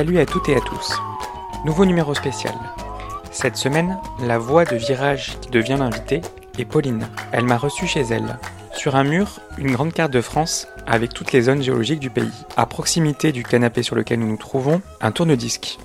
Salut 0.00 0.18
à 0.18 0.24
toutes 0.24 0.48
et 0.48 0.56
à 0.56 0.62
tous. 0.62 0.94
Nouveau 1.66 1.84
numéro 1.84 2.14
spécial. 2.14 2.54
Cette 3.30 3.58
semaine, 3.58 3.98
la 4.22 4.38
voix 4.38 4.64
de 4.64 4.74
Virage 4.74 5.38
qui 5.42 5.50
devient 5.50 5.76
l'invitée 5.78 6.22
est 6.58 6.64
Pauline. 6.64 7.06
Elle 7.32 7.44
m'a 7.44 7.58
reçu 7.58 7.86
chez 7.86 8.00
elle. 8.00 8.38
Sur 8.72 8.96
un 8.96 9.04
mur, 9.04 9.40
une 9.58 9.72
grande 9.72 9.92
carte 9.92 10.10
de 10.10 10.22
France 10.22 10.68
avec 10.86 11.12
toutes 11.12 11.32
les 11.32 11.42
zones 11.42 11.62
géologiques 11.62 12.00
du 12.00 12.08
pays. 12.08 12.32
À 12.56 12.64
proximité 12.64 13.30
du 13.30 13.42
canapé 13.42 13.82
sur 13.82 13.94
lequel 13.94 14.20
nous 14.20 14.26
nous 14.26 14.38
trouvons, 14.38 14.80
un 15.02 15.12
tourne-disque. 15.12 15.78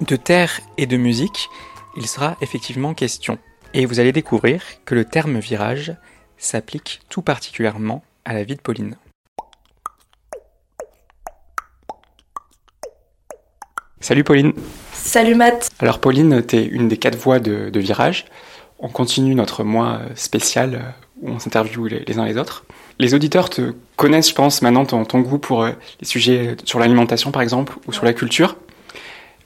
De 0.00 0.16
terre 0.16 0.58
et 0.76 0.86
de 0.86 0.96
musique, 0.96 1.50
il 1.96 2.08
sera 2.08 2.36
effectivement 2.40 2.94
question. 2.94 3.38
Et 3.74 3.86
vous 3.86 4.00
allez 4.00 4.10
découvrir 4.10 4.60
que 4.84 4.96
le 4.96 5.04
terme 5.04 5.38
virage 5.38 5.94
s'applique 6.36 7.00
tout 7.08 7.22
particulièrement 7.22 8.02
à 8.24 8.34
la 8.34 8.42
vie 8.42 8.56
de 8.56 8.60
Pauline. 8.60 8.96
Salut 14.02 14.24
Pauline. 14.24 14.54
Salut 14.94 15.34
Matt. 15.34 15.68
Alors 15.78 15.98
Pauline, 15.98 16.42
tu 16.44 16.56
es 16.56 16.64
une 16.64 16.88
des 16.88 16.96
quatre 16.96 17.18
voix 17.18 17.38
de, 17.38 17.68
de, 17.68 17.80
Virage. 17.80 18.24
On 18.78 18.88
continue 18.88 19.34
notre 19.34 19.62
mois 19.62 20.00
spécial 20.14 20.74
euh, 20.74 20.78
où 21.20 21.32
on 21.32 21.38
s'interviewe 21.38 21.86
les, 21.86 22.00
les, 22.06 22.18
uns 22.18 22.24
les 22.24 22.38
autres. 22.38 22.64
Les 22.98 23.12
auditeurs 23.12 23.50
te 23.50 23.74
connaissent, 23.96 24.30
je 24.30 24.34
pense, 24.34 24.62
maintenant 24.62 24.86
ton, 24.86 25.04
ton 25.04 25.20
goût 25.20 25.36
pour 25.36 25.64
euh, 25.64 25.72
les 26.00 26.06
sujets 26.06 26.56
sur 26.64 26.78
l'alimentation 26.78 27.30
par 27.30 27.42
exemple 27.42 27.74
ou 27.86 27.92
sur 27.92 28.06
la 28.06 28.14
culture, 28.14 28.56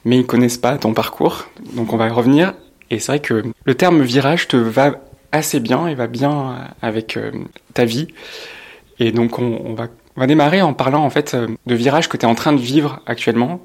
mais 0.05 0.19
ils 0.19 0.25
connaissent 0.25 0.57
pas 0.57 0.77
ton 0.77 0.93
parcours. 0.93 1.49
Donc 1.73 1.91
on 1.91 1.97
va 1.97 2.07
y 2.07 2.11
revenir. 2.11 2.53
Et 2.91 2.99
c'est 2.99 3.11
vrai 3.11 3.19
que 3.19 3.43
le 3.65 3.75
terme 3.75 4.03
virage 4.03 4.47
te 4.47 4.55
va 4.55 5.01
assez 5.33 5.59
bien 5.59 5.87
et 5.87 5.95
va 5.95 6.07
bien 6.07 6.69
avec 6.81 7.17
euh, 7.17 7.31
ta 7.73 7.83
vie. 7.83 8.07
Et 8.99 9.11
donc 9.11 9.37
on, 9.37 9.59
on, 9.65 9.73
va, 9.73 9.87
on 10.15 10.21
va 10.21 10.27
démarrer 10.27 10.61
en 10.61 10.73
parlant 10.73 11.03
en 11.03 11.09
fait 11.09 11.35
de 11.35 11.75
virage 11.75 12.07
que 12.07 12.15
tu 12.15 12.25
es 12.25 12.29
en 12.29 12.35
train 12.35 12.53
de 12.53 12.61
vivre 12.61 13.01
actuellement 13.05 13.59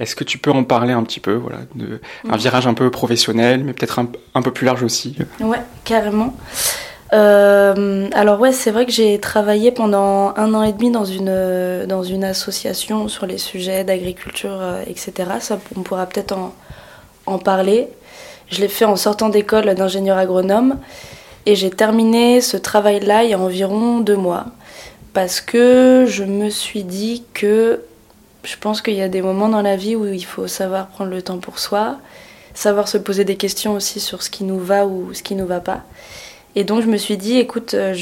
est-ce 0.00 0.16
que 0.16 0.24
tu 0.24 0.38
peux 0.38 0.50
en 0.50 0.64
parler 0.64 0.92
un 0.94 1.02
petit 1.02 1.20
peu, 1.20 1.34
voilà, 1.34 1.58
de 1.74 2.00
un 2.28 2.36
virage 2.36 2.66
un 2.66 2.72
peu 2.72 2.90
professionnel, 2.90 3.62
mais 3.62 3.74
peut-être 3.74 3.98
un, 3.98 4.08
un, 4.34 4.40
peu 4.40 4.50
plus 4.50 4.64
large 4.64 4.82
aussi? 4.82 5.14
Ouais, 5.40 5.60
carrément. 5.84 6.34
Euh, 7.12 8.08
alors 8.12 8.40
ouais, 8.40 8.52
c'est 8.52 8.70
vrai 8.70 8.86
que 8.86 8.92
j'ai 8.92 9.20
travaillé 9.20 9.72
pendant 9.72 10.32
un 10.36 10.54
an 10.54 10.62
et 10.62 10.72
demi 10.72 10.90
dans 10.90 11.04
une, 11.04 11.84
dans 11.86 12.02
une 12.02 12.24
association 12.24 13.08
sur 13.08 13.26
les 13.26 13.36
sujets 13.36 13.84
d'agriculture, 13.84 14.56
euh, 14.58 14.82
etc. 14.86 15.12
Ça, 15.40 15.58
on 15.76 15.82
pourra 15.82 16.06
peut-être 16.06 16.32
en, 16.32 16.54
en 17.26 17.38
parler. 17.38 17.88
Je 18.48 18.60
l'ai 18.60 18.68
fait 18.68 18.86
en 18.86 18.96
sortant 18.96 19.28
d'école 19.28 19.74
d'ingénieur 19.74 20.16
agronome 20.16 20.78
et 21.44 21.56
j'ai 21.56 21.70
terminé 21.70 22.40
ce 22.40 22.56
travail-là 22.56 23.24
il 23.24 23.30
y 23.30 23.34
a 23.34 23.38
environ 23.38 24.00
deux 24.00 24.16
mois 24.16 24.46
parce 25.12 25.40
que 25.40 26.06
je 26.08 26.24
me 26.24 26.48
suis 26.48 26.84
dit 26.84 27.24
que 27.34 27.80
je 28.44 28.56
pense 28.56 28.82
qu'il 28.82 28.94
y 28.94 29.02
a 29.02 29.08
des 29.08 29.22
moments 29.22 29.48
dans 29.48 29.62
la 29.62 29.76
vie 29.76 29.96
où 29.96 30.06
il 30.06 30.24
faut 30.24 30.46
savoir 30.46 30.88
prendre 30.88 31.10
le 31.10 31.22
temps 31.22 31.38
pour 31.38 31.58
soi, 31.58 31.98
savoir 32.54 32.88
se 32.88 32.98
poser 32.98 33.24
des 33.24 33.36
questions 33.36 33.74
aussi 33.74 34.00
sur 34.00 34.22
ce 34.22 34.30
qui 34.30 34.44
nous 34.44 34.58
va 34.58 34.86
ou 34.86 35.12
ce 35.14 35.22
qui 35.22 35.34
nous 35.34 35.46
va 35.46 35.60
pas. 35.60 35.82
Et 36.56 36.64
donc 36.64 36.82
je 36.82 36.88
me 36.88 36.96
suis 36.96 37.16
dit, 37.16 37.38
écoute, 37.38 37.74
euh, 37.74 37.94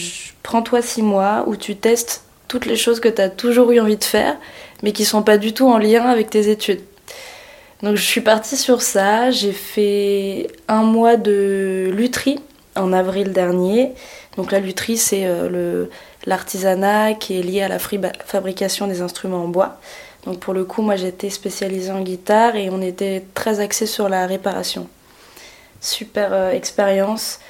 prends-toi 0.43 0.81
six 0.81 1.03
mois 1.03 1.45
où 1.47 1.57
tu 1.57 1.77
testes 1.77 2.23
toutes 2.47 2.65
les 2.65 2.77
choses 2.77 3.01
que 3.01 3.09
tu 3.09 3.21
as 3.21 3.29
toujours 3.29 3.73
eu 3.73 3.81
envie 3.81 3.99
de 3.99 4.05
faire, 4.05 4.37
mais 4.83 4.93
qui 4.93 5.05
sont 5.05 5.23
pas 5.23 5.37
du 5.37 5.53
tout 5.53 5.69
en 5.69 5.79
lien 5.79 6.05
avec 6.05 6.31
tes 6.31 6.51
études. 6.51 6.81
Donc 7.83 7.97
je 7.97 8.03
suis 8.03 8.23
partie 8.23 8.57
sur 8.57 8.83
ça, 8.83 9.31
j'ai 9.31 9.53
fait 9.53 10.49
un 10.67 10.83
mois 10.83 11.17
de 11.17 11.91
lutherie 11.93 12.41
en 12.75 12.93
avril 12.93 13.33
dernier. 13.33 13.93
Donc 14.37 14.51
la 14.51 14.61
lutherie, 14.61 14.97
c'est 14.97 15.27
euh, 15.27 15.87
l'artisanat 16.27 17.15
qui 17.15 17.39
est 17.39 17.43
lié 17.43 17.63
à 17.63 17.69
la 17.69 17.79
fabrication 17.79 18.87
des 18.87 19.01
instruments 19.01 19.45
en 19.45 19.49
bois. 19.49 19.79
Donc 20.29 20.41
pour 20.41 20.53
le 20.53 20.67
coup, 20.67 20.83
moi 20.83 20.97
j'étais 20.97 21.31
spécialisée 21.31 21.91
en 21.91 22.03
guitare 22.03 22.55
et 22.55 22.69
on 22.69 22.83
était 22.83 23.25
très 23.33 23.61
axé 23.61 23.87
sur 23.87 24.11
la 24.11 24.27
réparation. 24.27 24.87
Super 25.81 26.35
euh, 26.35 26.51
expérience, 26.51 27.41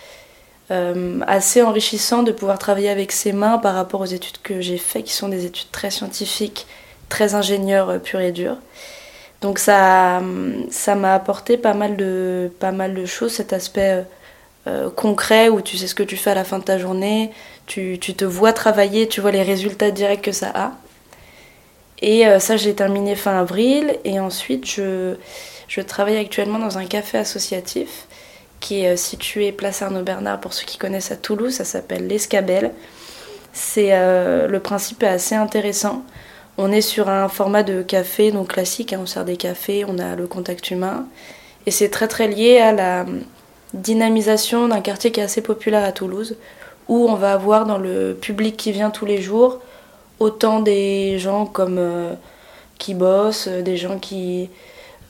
euh, 0.70 1.18
assez 1.26 1.60
enrichissant 1.60 2.22
de 2.22 2.30
pouvoir 2.30 2.56
travailler 2.60 2.88
avec 2.88 3.10
ses 3.10 3.32
mains 3.32 3.58
par 3.58 3.74
rapport 3.74 4.00
aux 4.00 4.06
études 4.06 4.40
que 4.44 4.60
j'ai 4.60 4.78
faites, 4.78 5.02
qui 5.02 5.12
sont 5.12 5.28
des 5.28 5.44
études 5.44 5.72
très 5.72 5.90
scientifiques, 5.90 6.68
très 7.08 7.34
ingénieurs 7.34 7.90
euh, 7.90 8.20
et 8.20 8.30
dur. 8.30 8.56
Donc 9.40 9.58
ça 9.58 10.20
m'a 10.20 11.14
apporté 11.14 11.56
pas 11.56 11.74
mal 11.74 11.96
de 11.96 12.50
choses, 13.06 13.32
cet 13.32 13.52
aspect 13.52 14.04
euh, 14.68 14.88
concret 14.88 15.48
où 15.48 15.62
tu 15.62 15.76
sais 15.76 15.88
ce 15.88 15.96
que 15.96 16.04
tu 16.04 16.16
fais 16.16 16.30
à 16.30 16.34
la 16.34 16.44
fin 16.44 16.60
de 16.60 16.64
ta 16.64 16.78
journée, 16.78 17.32
tu 17.66 17.98
te 17.98 18.24
vois 18.24 18.52
travailler, 18.52 19.08
tu 19.08 19.20
vois 19.20 19.32
les 19.32 19.42
résultats 19.42 19.90
directs 19.90 20.22
que 20.22 20.32
ça 20.32 20.52
a. 20.54 20.72
Et 22.00 22.26
euh, 22.26 22.38
ça, 22.38 22.56
j'ai 22.56 22.74
terminé 22.74 23.14
fin 23.16 23.38
avril. 23.38 23.98
Et 24.04 24.20
ensuite, 24.20 24.66
je, 24.66 25.14
je 25.68 25.80
travaille 25.80 26.16
actuellement 26.16 26.58
dans 26.58 26.78
un 26.78 26.86
café 26.86 27.18
associatif 27.18 28.06
qui 28.60 28.82
est 28.82 28.94
euh, 28.94 28.96
situé 28.96 29.52
place 29.52 29.82
Arnaud 29.82 30.02
Bernard 30.02 30.40
pour 30.40 30.52
ceux 30.52 30.66
qui 30.66 30.78
connaissent 30.78 31.12
à 31.12 31.16
Toulouse. 31.16 31.54
Ça 31.54 31.64
s'appelle 31.64 32.06
l'Escabelle. 32.06 32.72
Euh, 33.78 34.46
le 34.46 34.60
principe 34.60 35.02
est 35.02 35.08
assez 35.08 35.34
intéressant. 35.34 36.04
On 36.56 36.72
est 36.72 36.80
sur 36.80 37.08
un 37.08 37.28
format 37.28 37.62
de 37.62 37.82
café 37.82 38.30
donc 38.30 38.48
classique. 38.48 38.92
Hein, 38.92 39.00
on 39.02 39.06
sert 39.06 39.24
des 39.24 39.36
cafés, 39.36 39.84
on 39.86 39.98
a 39.98 40.16
le 40.16 40.26
contact 40.26 40.70
humain, 40.70 41.06
et 41.66 41.70
c'est 41.70 41.88
très 41.88 42.08
très 42.08 42.28
lié 42.28 42.58
à 42.58 42.72
la 42.72 43.06
dynamisation 43.74 44.68
d'un 44.68 44.80
quartier 44.80 45.12
qui 45.12 45.20
est 45.20 45.24
assez 45.24 45.42
populaire 45.42 45.84
à 45.84 45.92
Toulouse, 45.92 46.36
où 46.88 47.08
on 47.08 47.14
va 47.14 47.32
avoir 47.32 47.66
dans 47.66 47.78
le 47.78 48.16
public 48.20 48.56
qui 48.56 48.72
vient 48.72 48.90
tous 48.90 49.06
les 49.06 49.20
jours 49.20 49.60
autant 50.20 50.60
des 50.60 51.18
gens 51.18 51.46
comme 51.46 51.78
euh, 51.78 52.14
qui 52.78 52.94
bossent, 52.94 53.48
des 53.48 53.76
gens 53.76 53.98
qui, 53.98 54.50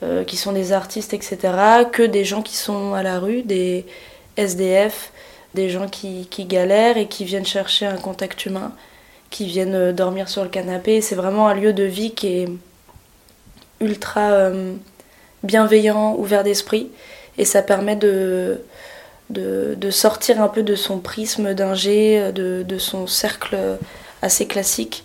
euh, 0.01 0.23
qui 0.23 0.37
sont 0.37 0.53
des 0.53 0.71
artistes, 0.71 1.13
etc., 1.13 1.37
que 1.91 2.03
des 2.03 2.23
gens 2.23 2.41
qui 2.41 2.55
sont 2.55 2.93
à 2.93 3.03
la 3.03 3.19
rue, 3.19 3.43
des 3.43 3.85
SDF, 4.37 5.11
des 5.55 5.69
gens 5.69 5.87
qui, 5.87 6.27
qui 6.29 6.45
galèrent 6.45 6.97
et 6.97 7.07
qui 7.07 7.25
viennent 7.25 7.45
chercher 7.45 7.85
un 7.85 7.97
contact 7.97 8.45
humain, 8.45 8.71
qui 9.29 9.45
viennent 9.45 9.75
euh, 9.75 9.91
dormir 9.91 10.29
sur 10.29 10.43
le 10.43 10.49
canapé. 10.49 11.01
C'est 11.01 11.15
vraiment 11.15 11.47
un 11.47 11.53
lieu 11.53 11.73
de 11.73 11.83
vie 11.83 12.11
qui 12.11 12.27
est 12.27 12.49
ultra 13.81 14.31
euh, 14.31 14.73
bienveillant, 15.43 16.15
ouvert 16.17 16.43
d'esprit, 16.45 16.89
et 17.37 17.43
ça 17.43 17.61
permet 17.61 17.97
de, 17.97 18.61
de, 19.29 19.75
de, 19.77 19.91
sortir 19.91 20.41
un 20.41 20.47
peu 20.47 20.63
de 20.63 20.75
son 20.75 20.99
prisme 20.99 21.53
d'ingé, 21.53 22.31
de, 22.31 22.63
de 22.63 22.77
son 22.77 23.05
cercle 23.05 23.77
assez 24.21 24.45
classique 24.45 25.03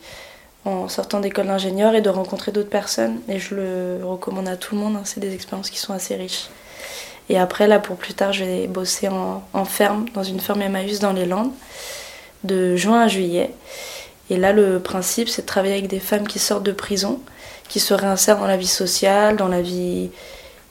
en 0.65 0.89
sortant 0.89 1.21
d'école 1.21 1.47
d'ingénieur 1.47 1.95
et 1.95 2.01
de 2.01 2.09
rencontrer 2.09 2.53
d'autres 2.53 2.71
personnes. 2.71 3.21
Et 3.29 3.39
je 3.39 3.55
le 3.55 4.01
recommande 4.03 4.49
à 4.49 4.57
tout 4.57 4.75
le 4.75 4.81
monde, 4.81 4.97
hein. 4.97 5.03
c'est 5.05 5.21
des 5.21 5.34
expériences 5.34 5.71
qui 5.71 5.78
sont 5.78 5.93
assez 5.93 6.16
riches. 6.16 6.49
Et 7.28 7.39
après, 7.39 7.66
là, 7.66 7.78
pour 7.78 7.97
plus 7.97 8.15
tard, 8.15 8.33
je 8.33 8.45
vais 8.45 8.66
bosser 8.66 9.09
en, 9.09 9.43
en 9.53 9.65
ferme, 9.65 10.07
dans 10.15 10.22
une 10.22 10.41
ferme 10.41 10.63
Emmaüs 10.63 11.01
dans 11.01 11.13
les 11.13 11.27
Landes, 11.27 11.53
de 12.45 12.77
juin 12.77 13.03
à 13.03 13.09
juillet. 13.09 13.51
Et 14.31 14.37
là, 14.37 14.53
le 14.53 14.78
principe, 14.78 15.28
c'est 15.28 15.43
de 15.43 15.47
travailler 15.47 15.75
avec 15.75 15.87
des 15.87 16.01
femmes 16.01 16.27
qui 16.27 16.39
sortent 16.39 16.65
de 16.65 16.72
prison, 16.72 17.21
qui 17.69 17.81
se 17.81 17.95
réinsèrent 17.95 18.39
dans 18.39 18.47
la 18.47 18.57
vie 18.57 18.67
sociale, 18.67 19.37
dans 19.37 19.49
la 19.49 19.63
vie 19.63 20.10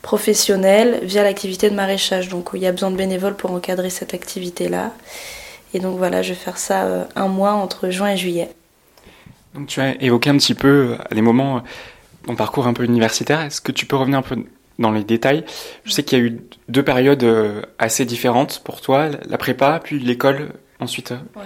professionnelle, 0.02 1.00
via 1.04 1.24
l'activité 1.24 1.70
de 1.70 1.76
maraîchage. 1.76 2.30
Donc, 2.30 2.50
il 2.54 2.62
y 2.62 2.68
a 2.68 2.72
besoin 2.72 2.92
de 2.92 2.98
bénévoles 2.98 3.36
pour 3.36 3.52
encadrer 3.52 3.90
cette 3.90 4.14
activité-là. 4.14 4.92
Et 5.74 5.80
donc 5.80 5.98
voilà, 5.98 6.22
je 6.22 6.30
vais 6.30 6.40
faire 6.40 6.58
ça 6.58 6.84
euh, 6.84 7.04
un 7.16 7.28
mois 7.28 7.54
entre 7.54 7.90
juin 7.90 8.12
et 8.12 8.18
juillet. 8.18 8.50
Donc 9.56 9.68
tu 9.68 9.82
as 9.82 10.02
évoqué 10.02 10.30
un 10.30 10.38
petit 10.38 10.56
peu 10.56 10.98
à 11.10 11.14
des 11.16 11.22
moments 11.22 11.64
ton 12.26 12.36
parcours 12.36 12.68
un 12.68 12.74
peu 12.74 12.84
universitaire. 12.84 13.42
Est-ce 13.42 13.62
que 13.62 13.72
tu 13.72 13.86
peux 13.86 13.96
revenir 13.96 14.20
un 14.20 14.24
peu 14.24 14.38
dans 14.80 14.92
les 14.92 15.04
détails? 15.04 15.44
Je 15.84 15.92
sais 15.92 16.04
qu'il 16.04 16.18
y 16.18 16.22
a 16.22 16.26
eu 16.26 16.42
deux 16.70 16.84
périodes 16.84 17.26
assez 17.78 18.06
différentes 18.06 18.62
pour 18.64 18.82
toi, 18.82 19.10
la 19.28 19.38
prépa, 19.38 19.80
puis 19.84 20.00
l'école, 20.00 20.54
ensuite 20.80 21.12
ouais, 21.12 21.44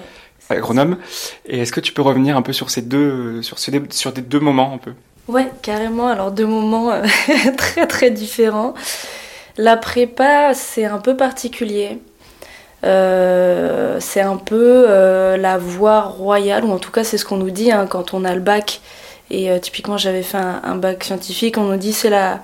agronome. 0.50 0.98
Et 1.46 1.60
est-ce 1.60 1.72
que 1.72 1.80
tu 1.80 1.94
peux 1.94 2.02
revenir 2.02 2.38
un 2.38 2.42
peu 2.42 2.54
sur 2.54 2.70
ces 2.70 2.82
deux, 2.82 3.42
sur 3.42 3.60
ces, 3.60 3.82
sur 3.90 4.14
des 4.14 4.22
deux 4.22 4.40
moments 4.40 4.74
un 4.74 4.78
peu? 4.78 4.94
Ouais, 5.28 5.52
carrément. 5.62 6.08
Alors 6.08 6.32
deux 6.32 6.46
moments 6.46 6.92
très 7.58 7.88
très 7.88 8.12
différents. 8.12 8.74
La 9.58 9.76
prépa, 9.76 10.54
c'est 10.54 10.86
un 10.86 11.00
peu 11.00 11.18
particulier 11.18 12.00
Euh, 12.84 13.98
c'est 14.00 14.22
un 14.22 14.38
peu 14.38 14.86
euh, 14.88 15.38
la 15.38 15.58
voie 15.58 16.02
royale, 16.02 16.64
ou 16.66 16.72
en 16.72 16.80
tout 16.80 16.92
cas 16.92 17.04
c'est 17.04 17.18
ce 17.18 17.26
qu'on 17.26 17.38
nous 17.38 17.50
dit 17.50 17.72
hein, 17.72 17.88
quand 17.88 18.14
on 18.14 18.24
a 18.26 18.34
le 18.36 18.42
bac. 18.42 18.82
Et 19.30 19.52
euh, 19.52 19.60
typiquement 19.60 19.98
j'avais 19.98 20.24
fait 20.24 20.38
un, 20.38 20.76
bac 20.76 21.04
scientifique, 21.04 21.58
on 21.58 21.64
nous 21.64 21.78
dit 21.78 21.94
c'est 21.94 22.10
la, 22.10 22.42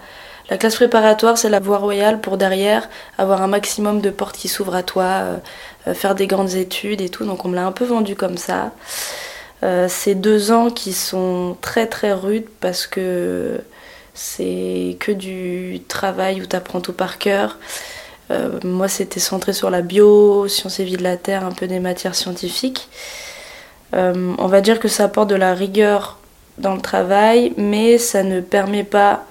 la 0.49 0.57
classe 0.57 0.75
préparatoire, 0.75 1.37
c'est 1.37 1.49
la 1.49 1.59
voie 1.59 1.77
royale 1.77 2.19
pour 2.19 2.37
derrière 2.37 2.89
avoir 3.17 3.41
un 3.41 3.47
maximum 3.47 4.01
de 4.01 4.09
portes 4.09 4.35
qui 4.37 4.47
s'ouvrent 4.49 4.75
à 4.75 4.83
toi, 4.83 5.39
faire 5.93 6.15
des 6.15 6.27
grandes 6.27 6.55
études 6.55 7.01
et 7.01 7.09
tout. 7.09 7.25
Donc 7.25 7.45
on 7.45 7.49
me 7.49 7.55
l'a 7.55 7.65
un 7.65 7.71
peu 7.71 7.85
vendu 7.85 8.15
comme 8.15 8.37
ça. 8.37 8.71
c'est 9.87 10.15
deux 10.15 10.51
ans 10.51 10.69
qui 10.71 10.93
sont 10.93 11.57
très 11.61 11.87
très 11.87 12.13
rudes 12.13 12.47
parce 12.59 12.87
que 12.87 13.61
c'est 14.13 14.97
que 14.99 15.11
du 15.11 15.81
travail 15.87 16.41
où 16.41 16.45
tu 16.45 16.55
apprends 16.55 16.81
tout 16.81 16.93
par 16.93 17.17
cœur. 17.17 17.57
Euh, 18.31 18.59
moi, 18.63 18.87
c'était 18.87 19.19
centré 19.19 19.53
sur 19.53 19.69
la 19.69 19.81
bio, 19.81 20.47
sciences 20.47 20.79
et 20.79 20.83
vie 20.83 20.97
de 20.97 21.03
la 21.03 21.17
Terre, 21.17 21.45
un 21.45 21.51
peu 21.51 21.67
des 21.67 21.79
matières 21.79 22.15
scientifiques. 22.15 22.89
Euh, 23.93 24.33
on 24.37 24.47
va 24.47 24.61
dire 24.61 24.79
que 24.79 24.87
ça 24.87 25.05
apporte 25.05 25.29
de 25.29 25.35
la 25.35 25.53
rigueur 25.53 26.17
dans 26.57 26.75
le 26.75 26.81
travail, 26.81 27.53
mais 27.57 27.97
ça 27.97 28.23
ne 28.23 28.41
permet 28.41 28.83
pas 28.83 29.25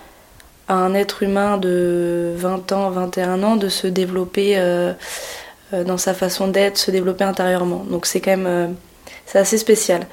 à 0.69 0.75
un 0.75 0.94
être 0.94 1.23
humain 1.23 1.56
de 1.59 2.33
20 2.37 2.73
ans, 2.73 2.91
21 2.91 3.43
ans 3.43 3.56
de 3.56 3.69
se 3.69 3.87
développer 3.87 4.55
euh, 4.56 4.93
dans 5.73 5.97
sa 5.97 6.15
façon 6.15 6.49
d'être, 6.49 6.77
se 6.77 6.91
développer 6.91 7.25
intérieurement. 7.25 7.85
Donc 7.91 8.06
c'est 8.06 8.21
quand 8.21 8.37
même 8.37 8.77
assez 9.35 9.59
spécial. 9.59 10.06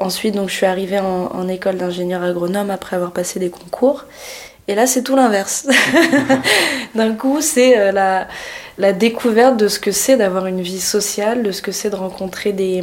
Ensuite, 0.00 0.34
donc, 0.34 0.48
je 0.48 0.54
suis 0.54 0.66
arrivée 0.66 0.98
en 0.98 1.48
école 1.48 1.76
d'ingénieur 1.76 2.22
agronome 2.22 2.70
après 2.70 2.96
avoir 2.96 3.12
passé 3.12 3.38
des 3.38 3.50
concours. 3.50 4.06
Et 4.66 4.74
là, 4.74 4.86
c'est 4.86 5.02
tout 5.02 5.16
l'inverse. 5.16 5.66
D'un 6.94 7.14
coup, 7.14 7.40
c'est 7.40 7.78
euh, 7.78 7.92
la, 7.92 8.28
la, 8.78 8.92
découverte 8.92 9.56
de 9.58 9.68
ce 9.68 9.78
que 9.78 9.90
c'est 9.90 10.16
d'avoir 10.16 10.46
une 10.46 10.62
vie 10.62 10.80
sociale, 10.80 11.42
de 11.42 11.52
ce 11.52 11.60
que 11.60 11.70
c'est 11.72 11.90
de 11.90 11.96
rencontrer 11.96 12.52
des, 12.52 12.82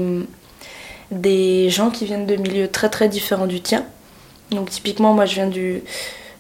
des 1.10 1.70
gens 1.70 1.90
qui 1.90 2.06
viennent 2.06 2.28
de 2.28 2.36
milieux 2.36 2.68
très 2.68 2.90
très 2.90 3.10
différents 3.10 3.48
du 3.48 3.62
tien. 3.62 3.84
Donc 4.52 4.70
typiquement, 4.70 5.14
moi, 5.14 5.26
je 5.26 5.34
viens 5.36 5.48
du, 5.48 5.82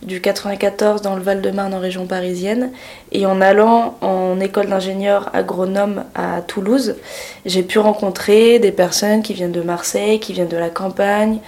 du 0.04 0.22
94 0.22 1.02
dans 1.02 1.16
le 1.16 1.24
Val-de-Marne 1.24 1.74
en 1.74 1.80
région 1.80 2.06
parisienne. 2.06 2.72
Et 3.12 3.26
en 3.26 3.42
allant 3.42 3.98
en 4.02 4.40
école 4.40 4.68
d'ingénieur 4.68 5.30
agronome 5.34 6.04
à 6.14 6.42
Toulouse, 6.42 6.98
j'ai 7.46 7.64
pu 7.64 7.80
rencontrer 7.80 8.60
des 8.60 8.72
personnes 8.72 9.24
qui 9.24 9.34
viennent 9.34 9.52
de 9.52 9.62
Marseille, 9.62 10.20
qui 10.20 10.34
viennent 10.34 10.48
de 10.48 10.58
la 10.58 10.70
campagne, 10.70 11.40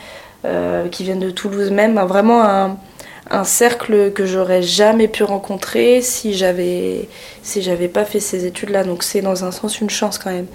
euh, 0.45 0.87
qui 0.89 1.03
viennent 1.03 1.19
de 1.19 1.29
Toulouse 1.29 1.69
même. 1.69 1.99
Vraiment 1.99 2.43
un 2.43 2.77
un 3.29 3.43
cercle 3.43 4.11
que 4.11 4.25
j'aurais 4.25 4.61
jamais 4.61 5.07
pu 5.07 5.23
rencontrer 5.23 6.01
si 6.01 6.33
j'avais 6.33 7.07
si 7.41 7.61
j'avais 7.61 7.87
pas 7.87 8.05
fait 8.05 8.19
ces 8.19 8.45
études 8.45 8.69
là 8.69 8.83
donc 8.83 9.03
c'est 9.03 9.21
dans 9.21 9.45
un 9.45 9.51
sens 9.51 9.79
une 9.79 9.89
chance 9.89 10.17
quand 10.17 10.31
même. 10.31 10.47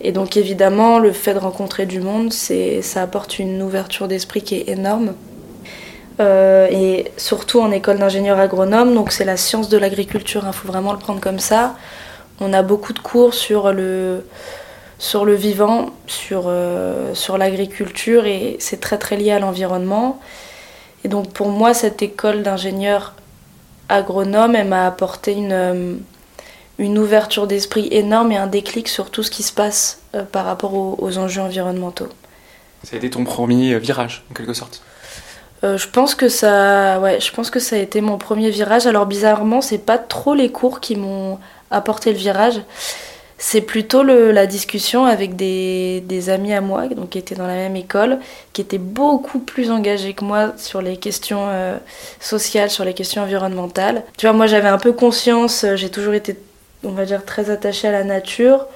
Et 0.00 0.12
donc 0.12 0.36
évidemment 0.36 0.98
le 0.98 1.12
fait 1.12 1.34
de 1.34 1.38
rencontrer 1.38 1.86
du 1.86 2.00
monde 2.00 2.32
c'est 2.32 2.82
ça 2.82 3.02
apporte 3.02 3.38
une 3.38 3.60
ouverture 3.62 4.08
d'esprit 4.08 4.42
qui 4.42 4.56
est 4.56 4.68
énorme. 4.68 5.14
Euh, 6.20 6.66
et 6.70 7.12
surtout 7.16 7.60
en 7.60 7.70
école 7.70 7.98
d'ingénieur 7.98 8.40
agronome 8.40 8.92
donc 8.94 9.12
c'est 9.12 9.24
la 9.24 9.36
science 9.36 9.68
de 9.68 9.78
l'agriculture 9.78 10.40
il 10.44 10.48
hein, 10.48 10.52
faut 10.52 10.66
vraiment 10.66 10.92
le 10.92 10.98
prendre 10.98 11.20
comme 11.20 11.38
ça. 11.38 11.76
On 12.40 12.52
a 12.52 12.62
beaucoup 12.62 12.92
de 12.92 13.00
cours 13.00 13.34
sur 13.34 13.72
le 13.72 14.24
sur 14.98 15.24
le 15.24 15.34
vivant 15.34 15.90
sur 16.06 16.44
euh, 16.46 17.14
sur 17.14 17.36
l'agriculture 17.36 18.26
et 18.26 18.56
c'est 18.60 18.80
très 18.80 18.98
très 18.98 19.16
lié 19.16 19.32
à 19.32 19.38
l'environnement 19.38 20.20
et 21.04 21.08
donc 21.08 21.32
pour 21.32 21.48
moi, 21.48 21.74
cette 21.74 22.02
école 22.02 22.42
d'ingénieur 22.42 23.14
agronome, 23.88 24.54
elle 24.56 24.68
m'a 24.68 24.86
apporté 24.86 25.32
une, 25.32 25.52
euh, 25.52 25.94
une 26.78 26.98
ouverture 26.98 27.46
d'esprit 27.46 27.88
énorme 27.90 28.32
et 28.32 28.36
un 28.36 28.46
déclic 28.46 28.88
sur 28.88 29.10
tout 29.10 29.22
ce 29.22 29.30
qui 29.30 29.42
se 29.42 29.52
passe 29.52 30.00
euh, 30.14 30.24
par 30.24 30.44
rapport 30.44 30.74
aux, 30.74 31.18
enjeux 31.18 31.42
environnementaux. 31.42 32.08
Ça 32.84 32.94
a 32.94 32.96
été 32.98 33.10
ton 33.10 33.24
premier 33.24 33.74
euh, 33.74 33.78
virage, 33.78 34.24
en 34.30 34.34
quelque 34.34 34.54
sorte? 34.54 34.82
Je 35.64 35.88
pense 35.88 36.14
que 36.14 36.28
ça, 36.28 37.00
ouais, 37.00 37.18
je 37.18 37.32
pense 37.32 37.50
que 37.50 37.58
ça 37.58 37.74
a 37.74 37.80
été 37.80 38.00
mon 38.00 38.16
premier 38.16 38.48
virage. 38.48 38.86
Alors 38.86 39.06
bizarrement, 39.06 39.60
c'est 39.60 39.84
pas 39.84 39.98
trop 39.98 40.34
les 40.34 40.52
cours 40.52 40.78
qui 40.78 40.94
m'ont 40.94 41.40
apporté 41.72 42.12
le 42.12 42.16
virage. 42.16 42.60
C'est 43.40 43.60
plutôt 43.60 44.02
la 44.02 44.46
discussion 44.46 45.04
avec 45.04 45.36
des, 45.36 46.28
amis 46.28 46.52
à 46.52 46.60
moi, 46.60 46.88
donc 46.88 47.10
qui 47.10 47.18
étaient 47.18 47.36
dans 47.36 47.46
la 47.46 47.54
même 47.54 47.76
école, 47.76 48.18
qui 48.52 48.60
étaient 48.60 48.78
beaucoup 48.78 49.38
plus 49.38 49.70
engagés 49.70 50.12
que 50.12 50.24
moi 50.24 50.54
sur 50.56 50.82
les 50.82 50.96
questions 50.96 51.46
euh, 51.48 51.78
sociales, 52.18 52.68
sur 52.68 52.84
les 52.84 52.94
questions 52.94 53.22
environnementales. 53.22 54.02
Tu 54.16 54.26
vois, 54.26 54.32
moi 54.32 54.48
j'avais 54.48 54.68
un 54.68 54.78
peu 54.78 54.92
conscience, 54.92 55.62
euh, 55.62 55.76
j'ai 55.76 55.88
toujours 55.88 56.14
été, 56.14 56.36
on 56.82 56.90
va 56.90 57.04
dire, 57.04 57.24
très 57.24 57.48
attachée 57.48 57.86
à 57.86 57.92
la 57.92 58.02
nature, 58.02 58.66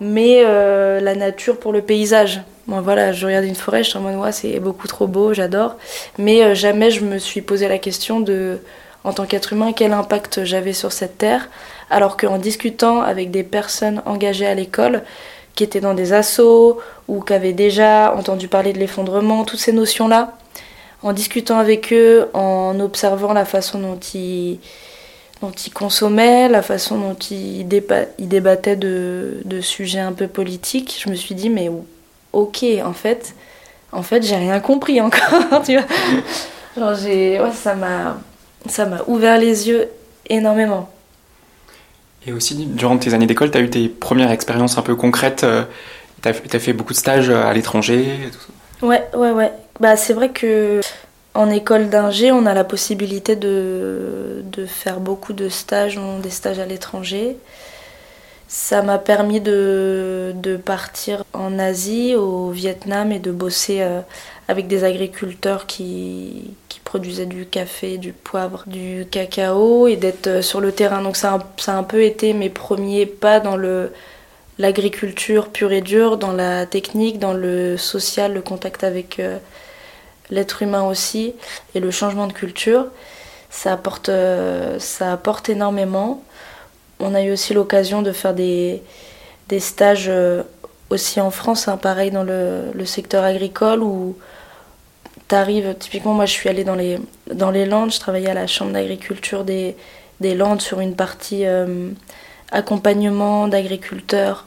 mais 0.00 0.42
euh, 0.44 0.98
la 1.00 1.14
nature 1.14 1.56
pour 1.56 1.72
le 1.72 1.80
paysage. 1.80 2.40
Bon, 2.66 2.80
voilà, 2.80 3.12
je 3.12 3.26
regarde 3.26 3.44
une 3.44 3.54
forêt, 3.54 3.84
je 3.84 3.90
suis 3.90 3.98
en 3.98 4.02
mode, 4.02 4.32
c'est 4.32 4.58
beaucoup 4.58 4.88
trop 4.88 5.06
beau, 5.06 5.34
j'adore. 5.34 5.76
Mais 6.18 6.56
jamais 6.56 6.90
je 6.90 7.04
me 7.04 7.18
suis 7.18 7.42
posé 7.42 7.68
la 7.68 7.78
question 7.78 8.18
de, 8.18 8.58
en 9.04 9.12
tant 9.12 9.26
qu'être 9.26 9.52
humain, 9.52 9.72
quel 9.72 9.92
impact 9.92 10.44
j'avais 10.44 10.72
sur 10.72 10.92
cette 10.92 11.18
terre 11.18 11.48
alors 11.90 12.16
qu'en 12.16 12.38
discutant 12.38 13.00
avec 13.00 13.30
des 13.30 13.42
personnes 13.42 14.02
engagées 14.04 14.46
à 14.46 14.54
l'école, 14.54 15.02
qui 15.54 15.64
étaient 15.64 15.80
dans 15.80 15.94
des 15.94 16.12
assauts 16.12 16.78
ou 17.08 17.20
qui 17.20 17.32
avaient 17.32 17.52
déjà 17.52 18.14
entendu 18.14 18.46
parler 18.46 18.72
de 18.72 18.78
l'effondrement, 18.78 19.44
toutes 19.44 19.58
ces 19.58 19.72
notions-là, 19.72 20.36
en 21.02 21.12
discutant 21.12 21.58
avec 21.58 21.92
eux, 21.92 22.28
en 22.34 22.78
observant 22.80 23.32
la 23.32 23.44
façon 23.44 23.80
dont 23.80 23.98
ils, 24.14 24.60
consommaient, 25.74 26.48
la 26.48 26.62
façon 26.62 26.98
dont 26.98 27.16
ils, 27.30 27.66
débattaient 27.66 28.76
de, 28.76 29.60
sujets 29.60 30.00
un 30.00 30.12
peu 30.12 30.28
politiques, 30.28 31.02
je 31.04 31.10
me 31.10 31.16
suis 31.16 31.34
dit, 31.34 31.50
mais 31.50 31.70
ok, 32.32 32.64
en 32.84 32.92
fait, 32.92 33.34
en 33.90 34.02
fait 34.02 34.22
j'ai 34.22 34.36
rien 34.36 34.60
compris 34.60 35.00
encore, 35.00 35.62
tu 35.66 35.76
vois. 36.76 36.94
ça 37.52 37.74
m'a 37.74 38.18
ça 38.66 38.86
m'a 38.86 39.02
ouvert 39.06 39.38
les 39.38 39.68
yeux 39.68 39.88
énormément. 40.28 40.90
Et 42.26 42.32
aussi, 42.32 42.54
durant 42.66 42.98
tes 42.98 43.14
années 43.14 43.26
d'école, 43.26 43.50
tu 43.50 43.58
as 43.58 43.60
eu 43.60 43.70
tes 43.70 43.88
premières 43.88 44.30
expériences 44.30 44.76
un 44.76 44.82
peu 44.82 44.94
concrètes 44.94 45.44
euh, 45.44 45.64
Tu 46.22 46.28
as, 46.28 46.58
fait 46.58 46.72
beaucoup 46.72 46.92
de 46.92 46.98
stages 46.98 47.30
euh, 47.30 47.44
à 47.44 47.52
l'étranger 47.54 48.06
Ouais, 48.82 49.04
ouais, 49.14 49.30
ouais. 49.30 49.52
Bah, 49.80 49.96
c'est 49.96 50.12
vrai 50.12 50.30
que 50.30 50.80
en 51.34 51.50
école 51.50 51.88
d'ingé, 51.88 52.32
on 52.32 52.46
a 52.46 52.54
la 52.54 52.64
possibilité 52.64 53.36
de, 53.36 54.42
de, 54.44 54.66
faire 54.66 54.98
beaucoup 54.98 55.32
de 55.32 55.48
stages, 55.48 55.98
des 56.22 56.30
stages 56.30 56.58
à 56.58 56.66
l'étranger. 56.66 57.36
Ça 58.48 58.82
m'a 58.82 58.98
permis 58.98 59.40
de, 59.40 60.32
de, 60.34 60.56
partir 60.56 61.24
en 61.34 61.58
Asie, 61.58 62.14
au 62.14 62.50
Vietnam, 62.50 63.12
et 63.12 63.18
de 63.18 63.30
bosser 63.30 63.82
euh, 63.82 64.00
avec 64.48 64.66
des 64.66 64.84
agriculteurs 64.84 65.66
qui, 65.66 66.50
qui, 66.88 66.98
produisaient 66.98 67.26
du 67.26 67.44
café, 67.46 67.98
du 67.98 68.12
poivre, 68.12 68.64
du 68.66 69.06
cacao 69.10 69.88
et 69.88 69.96
d'être 69.96 70.26
euh, 70.26 70.42
sur 70.42 70.60
le 70.60 70.72
terrain. 70.72 71.02
Donc 71.02 71.16
ça, 71.16 71.38
ça, 71.58 71.74
a 71.74 71.76
un 71.76 71.82
peu 71.82 72.02
été 72.02 72.32
mes 72.32 72.48
premiers 72.48 73.06
pas 73.06 73.40
dans 73.40 73.56
le 73.56 73.92
l'agriculture 74.58 75.50
pure 75.50 75.70
et 75.70 75.82
dure, 75.82 76.16
dans 76.16 76.32
la 76.32 76.66
technique, 76.66 77.20
dans 77.20 77.32
le 77.32 77.76
social, 77.76 78.32
le 78.34 78.40
contact 78.40 78.82
avec 78.82 79.20
euh, 79.20 79.38
l'être 80.30 80.62
humain 80.62 80.82
aussi 80.82 81.34
et 81.74 81.80
le 81.80 81.90
changement 81.92 82.26
de 82.26 82.32
culture. 82.32 82.86
Ça 83.50 83.72
apporte, 83.74 84.08
euh, 84.08 84.78
ça 84.80 85.12
apporte 85.12 85.48
énormément. 85.48 86.24
On 86.98 87.14
a 87.14 87.22
eu 87.22 87.30
aussi 87.30 87.54
l'occasion 87.54 88.02
de 88.02 88.12
faire 88.12 88.34
des, 88.34 88.82
des 89.48 89.60
stages 89.60 90.10
aussi 90.90 91.20
en 91.20 91.30
France, 91.30 91.68
hein, 91.68 91.76
pareil 91.76 92.10
dans 92.10 92.24
le, 92.24 92.72
le 92.74 92.84
secteur 92.84 93.22
agricole 93.24 93.82
où 93.82 94.16
t'arrives, 95.28 95.74
typiquement 95.78 96.14
moi 96.14 96.26
je 96.26 96.32
suis 96.32 96.48
allée 96.48 96.64
dans 96.64 96.74
les, 96.74 96.98
dans 97.32 97.50
les 97.50 97.66
Landes, 97.66 97.92
je 97.92 98.00
travaillais 98.00 98.30
à 98.30 98.34
la 98.34 98.46
chambre 98.46 98.72
d'agriculture 98.72 99.44
des, 99.44 99.76
des 100.20 100.34
Landes 100.34 100.62
sur 100.62 100.80
une 100.80 100.96
partie 100.96 101.44
euh, 101.44 101.90
accompagnement 102.50 103.46
d'agriculteurs, 103.46 104.46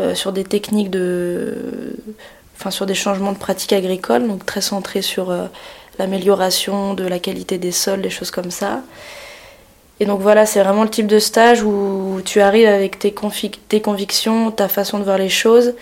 euh, 0.00 0.14
sur 0.14 0.32
des 0.32 0.44
techniques 0.44 0.90
de... 0.90 1.96
Enfin 2.58 2.70
sur 2.70 2.86
des 2.86 2.94
changements 2.94 3.32
de 3.32 3.38
pratiques 3.38 3.74
agricoles, 3.74 4.26
donc 4.26 4.44
très 4.46 4.62
centré 4.62 5.02
sur 5.02 5.30
euh, 5.30 5.46
l'amélioration 5.98 6.94
de 6.94 7.06
la 7.06 7.18
qualité 7.18 7.58
des 7.58 7.70
sols, 7.70 8.00
des 8.00 8.10
choses 8.10 8.30
comme 8.30 8.50
ça. 8.50 8.80
Et 10.00 10.06
donc 10.06 10.20
voilà, 10.20 10.46
c'est 10.46 10.62
vraiment 10.62 10.82
le 10.82 10.88
type 10.88 11.06
de 11.06 11.18
stage 11.18 11.62
où 11.62 12.20
tu 12.24 12.40
arrives 12.40 12.66
avec 12.66 12.98
tes, 12.98 13.14
tes 13.68 13.80
convictions, 13.80 14.50
ta 14.50 14.68
façon 14.68 14.98
de 14.98 15.04
voir 15.04 15.18
les 15.18 15.28
choses, 15.28 15.74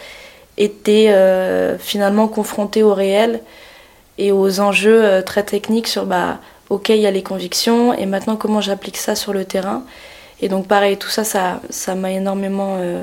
et 0.58 0.72
tu 0.84 0.90
es 0.90 1.78
finalement 1.78 2.28
confronté 2.28 2.84
au 2.84 2.94
réel 2.94 3.40
et 4.18 4.32
aux 4.32 4.60
enjeux 4.60 5.04
euh, 5.04 5.22
très 5.22 5.42
techniques 5.42 5.88
sur 5.88 6.06
bah 6.06 6.38
ok 6.70 6.90
il 6.90 6.96
y 6.96 7.06
a 7.06 7.10
les 7.10 7.22
convictions 7.22 7.92
et 7.92 8.06
maintenant 8.06 8.36
comment 8.36 8.60
j'applique 8.60 8.96
ça 8.96 9.14
sur 9.14 9.32
le 9.32 9.44
terrain. 9.44 9.84
Et 10.40 10.48
donc 10.48 10.66
pareil 10.66 10.96
tout 10.96 11.08
ça 11.08 11.24
ça 11.24 11.60
ça 11.70 11.94
m'a 11.94 12.12
énormément 12.12 12.76
euh, 12.78 13.02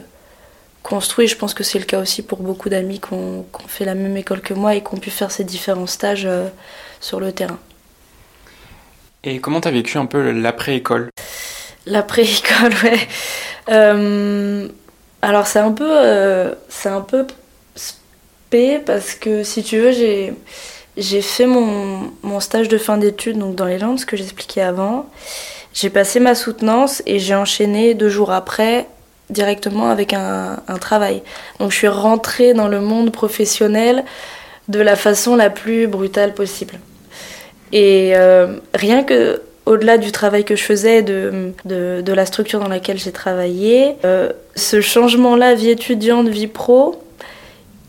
construit. 0.83 1.27
Je 1.27 1.35
pense 1.35 1.53
que 1.53 1.63
c'est 1.63 1.79
le 1.79 1.85
cas 1.85 1.99
aussi 1.99 2.21
pour 2.21 2.39
beaucoup 2.39 2.69
d'amis 2.69 2.99
qui 2.99 3.13
ont, 3.13 3.45
fait 3.67 3.85
la 3.85 3.95
même 3.95 4.15
école 4.17 4.41
que 4.41 4.53
moi 4.53 4.75
et 4.75 4.81
qui 4.81 4.93
ont 4.93 4.97
pu 4.97 5.09
faire 5.09 5.31
ces 5.31 5.43
différents 5.43 5.87
stages 5.87 6.25
euh, 6.25 6.47
sur 6.99 7.19
le 7.19 7.31
terrain. 7.31 7.59
Et 9.23 9.39
comment 9.39 9.61
tu 9.61 9.67
as 9.67 9.71
vécu 9.71 9.97
un 9.97 10.07
peu 10.07 10.31
l'après-école? 10.31 11.09
L'après-école, 11.85 12.73
ouais. 12.83 12.99
Euh, 13.69 14.67
alors 15.21 15.45
c'est 15.45 15.59
un 15.59 15.71
peu, 15.71 16.51
c'est 16.69 16.89
un 16.89 17.01
peu 17.01 17.27
spé 17.75 18.79
parce 18.79 19.13
que 19.13 19.43
si 19.43 19.63
tu 19.63 19.77
veux, 19.77 19.91
j'ai 19.91 20.33
j'ai 20.97 21.21
fait 21.21 21.45
mon, 21.45 22.11
mon, 22.21 22.39
stage 22.39 22.67
de 22.67 22.77
fin 22.77 22.97
d'études 22.97 23.37
donc 23.37 23.55
dans 23.55 23.65
les 23.65 23.77
Landes, 23.77 23.99
ce 23.99 24.05
que 24.05 24.17
j'expliquais 24.17 24.61
avant. 24.61 25.05
J'ai 25.73 25.89
passé 25.89 26.19
ma 26.19 26.35
soutenance 26.35 27.01
et 27.05 27.19
j'ai 27.19 27.35
enchaîné 27.35 27.93
deux 27.93 28.09
jours 28.09 28.31
après 28.31 28.87
directement 29.29 29.89
avec 29.89 30.13
un, 30.13 30.61
un, 30.67 30.77
travail. 30.77 31.23
Donc 31.59 31.71
je 31.71 31.77
suis 31.77 31.87
rentrée 31.87 32.53
dans 32.53 32.67
le 32.67 32.81
monde 32.81 33.11
professionnel 33.11 34.03
de 34.67 34.79
la 34.79 34.97
façon 34.97 35.35
la 35.35 35.49
plus 35.49 35.87
brutale 35.87 36.33
possible. 36.33 36.79
Et 37.71 38.11
euh, 38.15 38.57
rien 38.73 39.03
que 39.03 39.41
au-delà 39.65 39.97
du 39.97 40.11
travail 40.11 40.43
que 40.43 40.55
je 40.55 40.63
faisais, 40.63 41.01
de, 41.01 41.53
de, 41.65 42.01
de 42.01 42.13
la 42.13 42.25
structure 42.25 42.59
dans 42.59 42.67
laquelle 42.67 42.97
j'ai 42.97 43.11
travaillé, 43.11 43.95
euh, 44.05 44.31
ce 44.55 44.81
changement-là, 44.81 45.55
vie 45.55 45.69
étudiante, 45.69 46.27
vie 46.27 46.47
pro, 46.47 47.01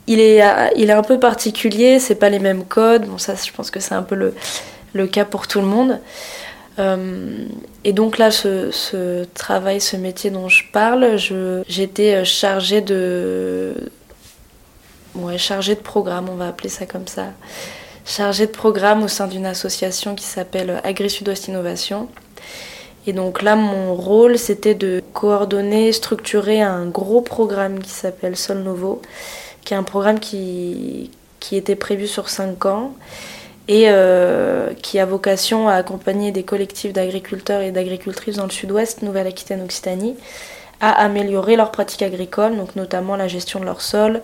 il 0.07 0.21
est, 0.21 0.43
il 0.77 0.91
est 0.91 0.95
un 0.95 1.03
peu 1.03 1.19
particulier, 1.19 1.99
c'est 1.99 2.17
pas 2.17 2.29
les 2.29 2.39
mêmes 2.39 2.65
codes. 2.65 3.07
Bon, 3.07 3.19
ça, 3.19 3.35
je 3.35 3.53
pense 3.53 3.71
que 3.71 3.81
c'est 3.81 3.95
un 3.95 4.03
peu 4.03 4.33
le, 4.95 5.07
cas 5.07 5.25
pour 5.25 5.47
tout 5.47 5.61
le 5.61 5.67
monde. 5.67 6.01
Euh, 6.79 7.47
et 7.85 7.93
donc 7.93 8.19
là, 8.19 8.31
ce, 8.31 9.25
travail, 9.35 9.81
ce 9.81 9.97
métier 9.97 10.31
dont 10.31 10.49
je 10.49 10.65
parle, 10.73 11.17
j'étais 11.69 12.25
chargée 12.25 12.81
de, 12.81 13.75
chargée 15.37 15.75
de 15.75 15.81
programme, 15.81 16.29
on 16.31 16.37
va 16.37 16.49
appeler 16.49 16.69
ça 16.69 16.87
comme 16.87 17.07
ça 17.07 17.27
chargée 18.05 18.47
de 18.47 18.53
programme 18.53 19.03
au 19.03 19.09
sein 19.09 19.27
d'une 19.27 19.47
association 19.47 20.15
qui 20.15 20.25
s'appelle 20.25 20.81
Agri 20.85 21.11
Sud-Ouest 21.11 21.49
Innovation. 21.49 22.09
Et 23.07 23.13
donc 23.13 23.43
là, 23.43 23.57
mon 23.57 23.95
rôle, 23.95 24.39
c'était 24.39 24.75
de 24.75 25.03
coordonner, 25.13 25.93
structurer 25.93 26.61
un 26.61 26.87
gros 26.87 27.21
programme 27.21 27.81
qui 27.81 27.91
s'appelle 27.91 28.37
Sol 28.37 28.59
Novo, 28.59 29.03
qui 29.65 29.75
est 29.75 29.77
un 29.77 29.83
programme 29.83 30.21
qui, 30.21 31.11
qui 31.41 31.57
était 31.57 31.77
prévu 31.77 32.07
sur 32.07 32.29
5 32.29 32.67
ans 32.67 32.95
et 33.69 33.85
euh, 33.87 34.73
qui 34.75 34.99
a 34.99 35.07
vocation 35.07 35.69
à 35.69 35.75
accompagner 35.75 36.33
des 36.33 36.43
collectifs 36.43 36.93
d'agriculteurs 36.93 37.61
et 37.61 37.71
d'agricultrices 37.71 38.37
dans 38.37 38.45
le 38.45 38.51
sud-ouest, 38.51 39.03
Nouvelle-Aquitaine, 39.03 39.63
Occitanie, 39.63 40.17
à 40.81 40.91
améliorer 40.91 41.55
leurs 41.57 41.71
pratiques 41.71 42.03
agricoles, 42.03 42.57
donc 42.57 42.75
notamment 42.75 43.15
la 43.15 43.29
gestion 43.29 43.61
de 43.61 43.65
leur 43.65 43.81
sol, 43.81 44.21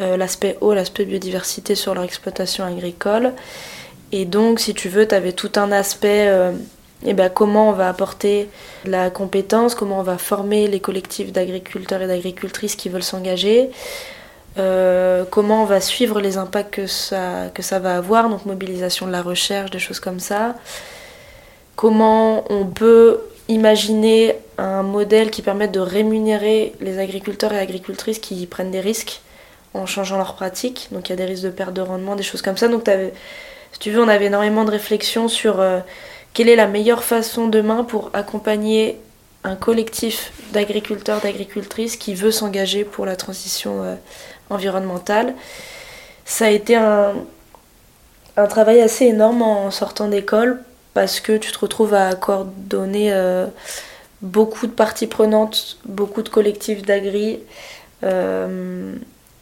euh, 0.00 0.16
l'aspect 0.16 0.58
eau, 0.60 0.74
l'aspect 0.74 1.06
biodiversité 1.06 1.74
sur 1.74 1.94
leur 1.94 2.04
exploitation 2.04 2.64
agricole. 2.64 3.32
Et 4.12 4.26
donc, 4.26 4.60
si 4.60 4.74
tu 4.74 4.88
veux, 4.88 5.08
tu 5.08 5.14
avais 5.14 5.32
tout 5.32 5.52
un 5.56 5.72
aspect, 5.72 6.28
euh, 6.28 6.52
eh 7.06 7.14
ben, 7.14 7.30
comment 7.30 7.70
on 7.70 7.72
va 7.72 7.88
apporter 7.88 8.48
la 8.84 9.08
compétence, 9.08 9.74
comment 9.74 9.98
on 9.98 10.02
va 10.02 10.18
former 10.18 10.68
les 10.68 10.80
collectifs 10.80 11.32
d'agriculteurs 11.32 12.02
et 12.02 12.06
d'agricultrices 12.06 12.76
qui 12.76 12.90
veulent 12.90 13.02
s'engager, 13.02 13.70
euh, 14.58 15.24
comment 15.30 15.62
on 15.62 15.66
va 15.66 15.80
suivre 15.80 16.20
les 16.20 16.36
impacts 16.36 16.74
que 16.74 16.86
ça, 16.86 17.50
que 17.52 17.62
ça 17.62 17.78
va 17.78 17.96
avoir, 17.96 18.28
donc 18.28 18.46
mobilisation 18.46 19.06
de 19.06 19.12
la 19.12 19.22
recherche, 19.22 19.70
des 19.70 19.78
choses 19.78 20.00
comme 20.00 20.20
ça. 20.20 20.54
Comment 21.76 22.44
on 22.52 22.66
peut 22.66 23.20
imaginer 23.48 24.36
un 24.58 24.82
modèle 24.82 25.30
qui 25.30 25.42
permette 25.42 25.72
de 25.72 25.80
rémunérer 25.80 26.72
les 26.80 26.98
agriculteurs 26.98 27.52
et 27.52 27.58
agricultrices 27.58 28.18
qui 28.18 28.46
prennent 28.46 28.70
des 28.70 28.80
risques 28.80 29.20
en 29.74 29.86
changeant 29.86 30.16
leurs 30.16 30.34
pratiques. 30.34 30.88
Donc 30.92 31.08
il 31.08 31.10
y 31.10 31.12
a 31.12 31.16
des 31.16 31.24
risques 31.24 31.42
de 31.42 31.50
perte 31.50 31.74
de 31.74 31.80
rendement, 31.80 32.16
des 32.16 32.22
choses 32.22 32.42
comme 32.42 32.56
ça. 32.56 32.68
Donc 32.68 32.88
si 33.72 33.78
tu 33.78 33.90
veux, 33.90 34.00
on 34.00 34.08
avait 34.08 34.26
énormément 34.26 34.64
de 34.64 34.70
réflexions 34.70 35.28
sur 35.28 35.60
euh, 35.60 35.80
quelle 36.32 36.48
est 36.48 36.56
la 36.56 36.68
meilleure 36.68 37.04
façon 37.04 37.48
demain 37.48 37.84
pour 37.84 38.10
accompagner 38.14 39.00
un 39.42 39.56
collectif 39.56 40.32
d'agriculteurs, 40.52 41.20
d'agricultrices 41.20 41.96
qui 41.96 42.14
veut 42.14 42.30
s'engager 42.30 42.84
pour 42.84 43.04
la 43.04 43.16
transition 43.16 43.82
euh, 43.82 43.94
environnementale. 44.50 45.34
Ça 46.24 46.46
a 46.46 46.50
été 46.50 46.76
un, 46.76 47.14
travail 48.48 48.80
assez 48.80 49.06
énorme 49.06 49.42
en 49.42 49.70
sortant 49.70 50.08
d'école 50.08 50.62
parce 50.94 51.20
que 51.20 51.36
tu 51.36 51.52
te 51.52 51.58
retrouves 51.58 51.94
à 51.94 52.14
coordonner 52.14 53.12
euh, 53.12 53.46
beaucoup 54.22 54.66
de 54.66 54.72
parties 54.72 55.06
prenantes, 55.06 55.78
beaucoup 55.84 56.22
de 56.22 56.28
collectifs 56.28 56.82
d'agri. 56.82 57.40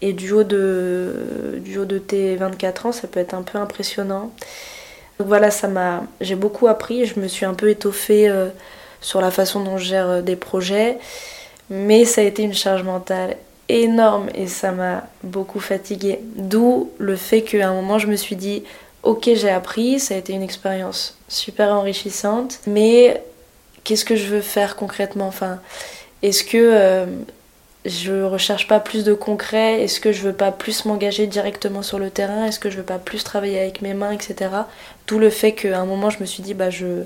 Et 0.03 0.13
du 0.13 0.33
haut 0.33 0.43
de, 0.43 1.61
du 1.61 1.79
haut 1.79 1.85
de 1.85 1.99
tes 1.99 2.35
24 2.35 2.87
ans, 2.87 2.93
ça 2.93 3.07
peut 3.07 3.21
être 3.21 3.35
un 3.35 3.43
peu 3.43 3.57
impressionnant. 3.57 4.33
Donc 5.19 5.29
voilà, 5.29 5.53
ça 5.53 5.69
m'a, 5.69 6.03
j'ai 6.21 6.35
beaucoup 6.35 6.67
appris. 6.67 7.07
Je 7.07 7.21
me 7.21 7.29
suis 7.29 7.47
un 7.47 7.55
peu 7.55 7.71
étoffée 7.71 8.29
euh, 8.29 8.49
sur 9.01 9.21
la 9.21 9.31
façon 9.31 9.63
dont 9.63 9.79
je 9.79 9.85
gère 9.85 10.09
euh, 10.09 10.21
des 10.21 10.35
projets. 10.35 10.99
Mais 11.71 12.05
ça 12.05 12.21
a 12.21 12.25
été 12.25 12.43
une 12.43 12.53
charge 12.53 12.83
mentale 12.83 13.37
énorme 13.81 14.29
et 14.35 14.47
ça 14.47 14.73
m'a 14.73 15.05
beaucoup 15.23 15.61
fatiguée. 15.61 16.21
D'où 16.37 16.91
le 16.99 17.17
fait 17.17 17.43
qu'à 17.43 17.69
un 17.69 17.75
moment, 17.75 17.99
je 17.99 18.07
me 18.07 18.17
suis 18.17 18.37
dit, 18.37 18.65
ok, 19.03 19.31
j'ai 19.35 19.51
appris, 19.51 19.99
ça 19.99 20.15
a 20.15 20.19
été 20.19 20.33
une 20.33 20.43
expérience 20.43 21.17
super 21.29 21.71
enrichissante, 21.71 22.61
mais 22.67 23.23
qu'est-ce 23.85 24.05
que 24.05 24.17
je 24.17 24.27
veux 24.27 24.41
faire 24.41 24.77
concrètement? 24.77 25.27
Enfin, 25.27 25.61
est-ce 26.23 26.45
que 26.45 26.57
euh, 26.57 27.07
je 27.85 28.23
recherche 28.23 28.69
pas 28.69 28.81
plus 28.81 29.05
de 29.05 29.15
concret? 29.15 29.83
Est-ce 29.83 30.01
que 30.01 30.13
je 30.13 30.23
veux 30.23 30.33
pas 30.33 30.53
plus 30.53 30.85
m'engager 30.85 31.27
directement 31.27 31.83
sur 31.83 31.99
le 31.99 32.11
terrain? 32.11 32.47
Est-ce 32.47 32.61
que 32.61 32.71
je 32.71 32.77
veux 32.77 32.85
pas 32.85 32.99
plus 32.99 33.25
travailler 33.25 33.59
avec 33.59 33.83
mes 33.83 33.95
mains, 33.95 34.13
etc. 34.13 34.51
Tout 35.07 35.19
le 35.19 35.31
fait 35.31 35.53
qu'à 35.53 35.81
un 35.81 35.87
moment, 35.87 36.11
je 36.11 36.21
me 36.21 36.27
suis 36.27 36.43
dit, 36.43 36.55
bah, 36.55 36.71
je, 36.71 37.03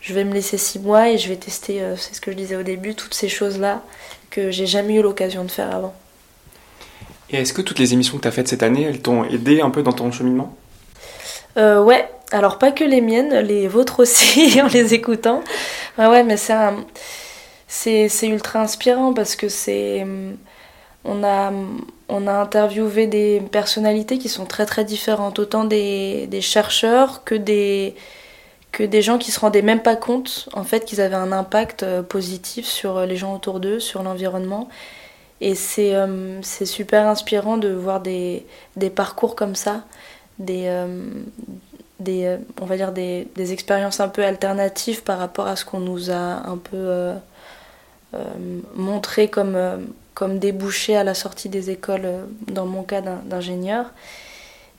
je 0.00 0.14
vais 0.14 0.24
me 0.24 0.32
laisser 0.32 0.56
six 0.56 0.78
mois 0.78 1.10
et 1.10 1.18
je 1.18 1.28
vais 1.28 1.36
tester, 1.36 1.82
euh, 1.82 1.96
c'est 1.96 2.14
ce 2.14 2.20
que 2.20 2.30
je 2.30 2.36
disais 2.36 2.56
au 2.56 2.62
début, 2.62 2.94
toutes 2.94 3.14
ces 3.14 3.28
choses-là 3.28 3.82
que 4.30 4.50
j'ai 4.50 4.66
jamais 4.66 4.94
eu 4.96 5.02
l'occasion 5.02 5.44
de 5.44 5.50
faire 5.50 5.74
avant. 5.74 5.94
Et 7.30 7.36
est-ce 7.38 7.52
que 7.54 7.62
toutes 7.62 7.78
les 7.78 7.92
émissions 7.94 8.16
que 8.18 8.22
tu 8.22 8.28
as 8.28 8.32
faites 8.32 8.48
cette 8.48 8.62
année, 8.62 8.82
elles 8.82 9.00
t'ont 9.00 9.24
aidé 9.24 9.60
un 9.60 9.70
peu 9.70 9.82
dans 9.82 9.92
ton 9.92 10.10
cheminement? 10.12 10.56
Euh, 11.56 11.82
Ouais, 11.82 12.08
alors 12.32 12.58
pas 12.58 12.72
que 12.72 12.84
les 12.84 13.00
miennes, 13.00 13.34
les 13.40 13.68
vôtres 13.68 14.00
aussi, 14.00 14.60
en 14.62 14.68
les 14.68 14.94
écoutant. 14.94 15.42
Ouais, 15.98 16.06
ouais, 16.06 16.24
mais 16.24 16.36
c'est 16.36 16.52
un 16.52 16.84
c'est 17.68 18.08
ultra 18.28 18.60
inspirant 18.62 19.12
parce 19.14 19.36
que 19.36 19.48
c'est 19.48 20.06
on 21.04 21.24
a, 21.24 21.52
on 22.08 22.26
a 22.26 22.32
interviewé 22.32 23.06
des 23.06 23.40
personnalités 23.52 24.18
qui 24.18 24.28
sont 24.28 24.46
très 24.46 24.66
très 24.66 24.84
différentes, 24.84 25.38
autant 25.38 25.64
des, 25.64 26.26
des 26.28 26.40
chercheurs 26.40 27.24
que 27.24 27.34
des, 27.34 27.94
que 28.72 28.82
des 28.82 29.02
gens 29.02 29.18
qui 29.18 29.30
se 29.30 29.40
rendaient 29.40 29.62
même 29.62 29.82
pas 29.82 29.96
compte 29.96 30.48
en 30.52 30.64
fait 30.64 30.84
qu'ils 30.84 31.00
avaient 31.00 31.14
un 31.14 31.32
impact 31.32 31.82
euh, 31.82 32.02
positif 32.02 32.66
sur 32.66 33.06
les 33.06 33.16
gens 33.16 33.34
autour 33.34 33.60
d'eux, 33.60 33.80
sur 33.80 34.02
l'environnement. 34.02 34.68
Et 35.40 35.54
c'est 35.54 35.94
euh, 35.94 36.40
c'est 36.42 36.66
super 36.66 37.06
inspirant 37.06 37.56
de 37.58 37.68
voir 37.68 38.00
des, 38.00 38.44
des 38.76 38.90
parcours 38.90 39.36
comme 39.36 39.54
ça, 39.54 39.84
des, 40.38 40.64
euh, 40.66 40.86
des, 42.00 42.36
on 42.60 42.66
va 42.66 42.76
dire 42.76 42.92
des, 42.92 43.28
des 43.36 43.52
expériences 43.52 44.00
un 44.00 44.08
peu 44.08 44.24
alternatives 44.24 45.02
par 45.02 45.18
rapport 45.18 45.46
à 45.46 45.56
ce 45.56 45.64
qu'on 45.64 45.80
nous 45.80 46.10
a 46.10 46.48
un 46.48 46.56
peu 46.58 47.14
euh, 48.14 48.24
montré 48.74 49.28
comme, 49.28 49.54
euh, 49.54 49.76
comme 50.14 50.38
débouché 50.38 50.96
à 50.96 51.04
la 51.04 51.12
sortie 51.12 51.50
des 51.50 51.68
écoles, 51.68 52.06
euh, 52.06 52.24
dans 52.46 52.64
mon 52.64 52.82
cas 52.82 53.02
d'ingénieur. 53.02 53.84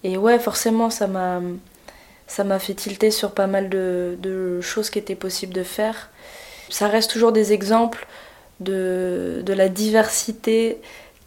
Et 0.04 0.18
ouais, 0.18 0.40
forcément, 0.40 0.90
ça 0.90 1.06
m'a 1.06 1.40
ça 2.30 2.46
m'a 2.46 2.60
fait 2.60 2.76
tilter 2.76 3.12
sur 3.12 3.32
pas 3.32 3.48
mal 3.48 3.68
de, 3.68 4.62
choses 4.62 4.90
qui 4.90 5.00
étaient 5.00 5.16
possibles 5.16 5.54
de 5.54 5.64
faire. 5.64 6.10
Ça 6.70 6.88
reste 6.88 7.12
toujours 7.12 7.34
des 7.34 7.52
exemples 7.52 8.08
de, 8.62 9.42
de 9.44 9.54
la 9.54 9.68
diversité 9.68 10.78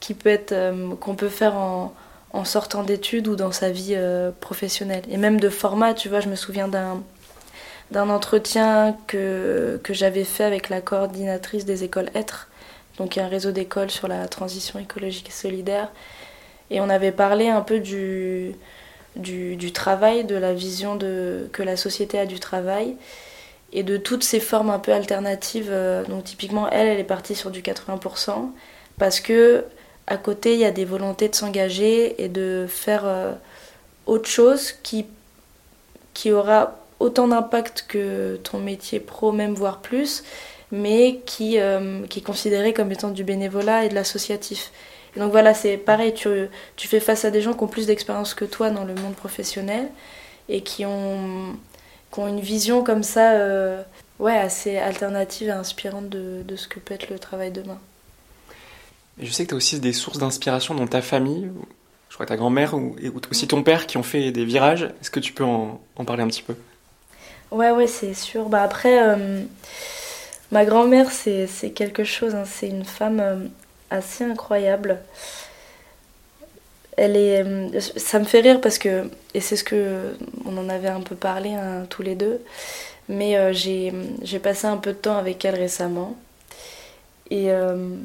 qui 0.00 0.14
peut 0.14 0.30
être 0.30 0.54
qu'on 1.00 1.14
peut 1.14 1.28
faire 1.28 1.56
en, 1.56 1.92
en 2.32 2.44
sortant 2.44 2.82
d'études 2.82 3.28
ou 3.28 3.36
dans 3.36 3.52
sa 3.52 3.70
vie 3.70 3.98
professionnelle. 4.40 5.02
Et 5.10 5.16
même 5.16 5.40
de 5.40 5.48
format, 5.48 5.92
tu 5.92 6.08
vois, 6.08 6.20
je 6.20 6.28
me 6.28 6.36
souviens 6.36 6.68
d'un 6.68 7.02
d'un 7.92 8.08
entretien 8.08 8.96
que, 9.06 9.78
que 9.84 9.94
j'avais 9.94 10.24
fait 10.24 10.44
avec 10.44 10.68
la 10.70 10.80
coordinatrice 10.80 11.64
des 11.64 11.84
écoles 11.84 12.10
Être, 12.14 12.48
donc 12.96 13.18
un 13.18 13.28
réseau 13.28 13.52
d'écoles 13.52 13.90
sur 13.90 14.08
la 14.08 14.26
transition 14.28 14.78
écologique 14.78 15.28
et 15.28 15.32
solidaire. 15.32 15.90
Et 16.70 16.80
on 16.80 16.88
avait 16.88 17.12
parlé 17.12 17.48
un 17.48 17.60
peu 17.60 17.80
du, 17.80 18.54
du, 19.16 19.72
travail, 19.72 20.24
de 20.24 20.36
la 20.36 20.54
vision 20.54 20.98
que 20.98 21.62
la 21.62 21.76
société 21.76 22.18
a 22.18 22.26
du 22.26 22.40
travail 22.40 22.96
et 23.72 23.82
de 23.82 23.96
toutes 23.96 24.24
ces 24.24 24.40
formes 24.40 24.70
un 24.70 24.78
peu 24.78 24.92
alternatives. 24.92 25.68
Euh, 25.70 26.04
donc 26.04 26.24
typiquement, 26.24 26.68
elle, 26.70 26.88
elle 26.88 27.00
est 27.00 27.04
partie 27.04 27.34
sur 27.34 27.50
du 27.50 27.62
80% 27.62 28.50
parce 28.98 29.20
que 29.20 29.64
à 30.06 30.16
côté, 30.16 30.54
il 30.54 30.60
y 30.60 30.64
a 30.64 30.72
des 30.72 30.84
volontés 30.84 31.28
de 31.28 31.34
s'engager 31.34 32.22
et 32.22 32.28
de 32.28 32.66
faire 32.68 33.02
euh, 33.06 33.32
autre 34.06 34.28
chose 34.28 34.72
qui, 34.82 35.06
qui 36.12 36.32
aura 36.32 36.78
autant 36.98 37.28
d'impact 37.28 37.86
que 37.88 38.36
ton 38.42 38.58
métier 38.58 39.00
pro, 39.00 39.32
même 39.32 39.54
voire 39.54 39.80
plus, 39.80 40.24
mais 40.70 41.20
qui, 41.24 41.58
euh, 41.58 42.04
qui 42.08 42.18
est 42.18 42.22
considéré 42.22 42.72
comme 42.72 42.90
étant 42.90 43.10
du 43.10 43.24
bénévolat 43.24 43.84
et 43.84 43.88
de 43.88 43.94
l'associatif. 43.94 44.72
Et 45.16 45.20
donc 45.20 45.30
voilà, 45.30 45.52
c'est 45.54 45.76
pareil, 45.76 46.14
tu, 46.14 46.28
tu 46.76 46.88
fais 46.88 47.00
face 47.00 47.24
à 47.24 47.30
des 47.30 47.42
gens 47.42 47.52
qui 47.52 47.62
ont 47.62 47.68
plus 47.68 47.86
d'expérience 47.86 48.34
que 48.34 48.44
toi 48.44 48.70
dans 48.70 48.84
le 48.84 48.94
monde 48.94 49.14
professionnel 49.14 49.90
et 50.48 50.62
qui 50.62 50.86
ont, 50.86 51.56
qui 52.10 52.20
ont 52.20 52.28
une 52.28 52.40
vision 52.40 52.82
comme 52.82 53.02
ça, 53.02 53.32
euh, 53.32 53.82
ouais, 54.18 54.36
assez 54.36 54.78
alternative 54.78 55.48
et 55.48 55.52
inspirante 55.52 56.08
de, 56.08 56.42
de, 56.42 56.56
ce 56.56 56.66
que 56.66 56.78
peut 56.78 56.94
être 56.94 57.10
le 57.10 57.18
travail 57.18 57.50
demain. 57.50 57.78
Et 59.20 59.26
je 59.26 59.32
sais 59.32 59.44
que 59.44 59.50
tu 59.50 59.54
as 59.54 59.56
aussi 59.58 59.80
des 59.80 59.92
sources 59.92 60.18
d'inspiration 60.18 60.74
dans 60.74 60.86
ta 60.86 61.02
famille. 61.02 61.50
Je 62.08 62.14
crois 62.14 62.24
que 62.24 62.30
ta 62.30 62.36
grand-mère 62.36 62.74
ou, 62.74 62.96
et 63.00 63.10
aussi 63.30 63.46
ton 63.46 63.62
père 63.62 63.86
qui 63.86 63.98
ont 63.98 64.02
fait 64.02 64.32
des 64.32 64.44
virages. 64.44 64.84
Est-ce 65.00 65.10
que 65.10 65.20
tu 65.20 65.32
peux 65.32 65.44
en, 65.44 65.80
en, 65.96 66.04
parler 66.04 66.22
un 66.22 66.28
petit 66.28 66.42
peu? 66.42 66.54
Ouais, 67.50 67.70
ouais, 67.70 67.86
c'est 67.86 68.14
sûr. 68.14 68.48
Bah 68.48 68.62
après, 68.62 69.02
euh, 69.02 69.42
ma 70.50 70.64
grand-mère, 70.64 71.10
c'est 71.10 71.46
quelque 71.74 72.04
chose. 72.04 72.34
Hein. 72.34 72.44
C'est 72.46 72.68
une 72.68 72.84
femme 72.84 73.20
euh, 73.20 73.36
assez 73.92 74.24
incroyable. 74.24 74.98
Elle 76.96 77.16
est, 77.16 77.80
ça 77.80 78.18
me 78.18 78.24
fait 78.24 78.40
rire 78.40 78.60
parce 78.60 78.78
que, 78.78 79.10
et 79.34 79.40
c'est 79.40 79.56
ce 79.56 79.64
que 79.64 80.14
on 80.44 80.56
en 80.58 80.68
avait 80.68 80.88
un 80.88 81.00
peu 81.00 81.16
parlé 81.16 81.54
hein, 81.54 81.86
tous 81.88 82.02
les 82.02 82.14
deux, 82.14 82.42
mais 83.08 83.36
euh, 83.36 83.52
j'ai 83.52 84.38
passé 84.42 84.66
un 84.66 84.76
peu 84.76 84.92
de 84.92 84.98
temps 84.98 85.16
avec 85.16 85.44
elle 85.44 85.54
récemment. 85.54 86.16
Et, 87.30 87.50
euh, 87.50 87.96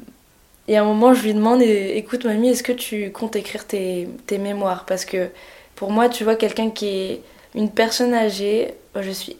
et 0.68 0.76
à 0.76 0.82
un 0.82 0.84
moment, 0.84 1.12
je 1.12 1.22
lui 1.22 1.34
demande 1.34 1.60
Écoute, 1.62 2.24
mamie, 2.24 2.48
est-ce 2.50 2.62
que 2.62 2.72
tu 2.72 3.10
comptes 3.12 3.36
écrire 3.36 3.66
tes, 3.66 4.08
tes 4.26 4.38
mémoires? 4.38 4.84
Parce 4.86 5.04
que 5.04 5.28
pour 5.74 5.90
moi, 5.90 6.08
tu 6.08 6.24
vois, 6.24 6.34
quelqu'un 6.36 6.70
qui 6.70 6.88
est 6.88 7.22
une 7.54 7.70
personne 7.70 8.14
âgée, 8.14 8.74
je 8.98 9.10
suis. 9.10 9.36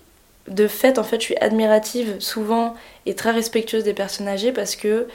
De 0.46 0.66
fait, 0.66 0.98
en 0.98 1.04
fait, 1.04 1.16
je 1.16 1.24
suis 1.24 1.36
admirative 1.36 2.16
souvent 2.20 2.74
et 3.04 3.14
très 3.14 3.32
respectueuse 3.32 3.84
des 3.84 3.92
personnes 3.92 4.28
âgées 4.28 4.50
parce 4.50 4.76
que 4.76 5.06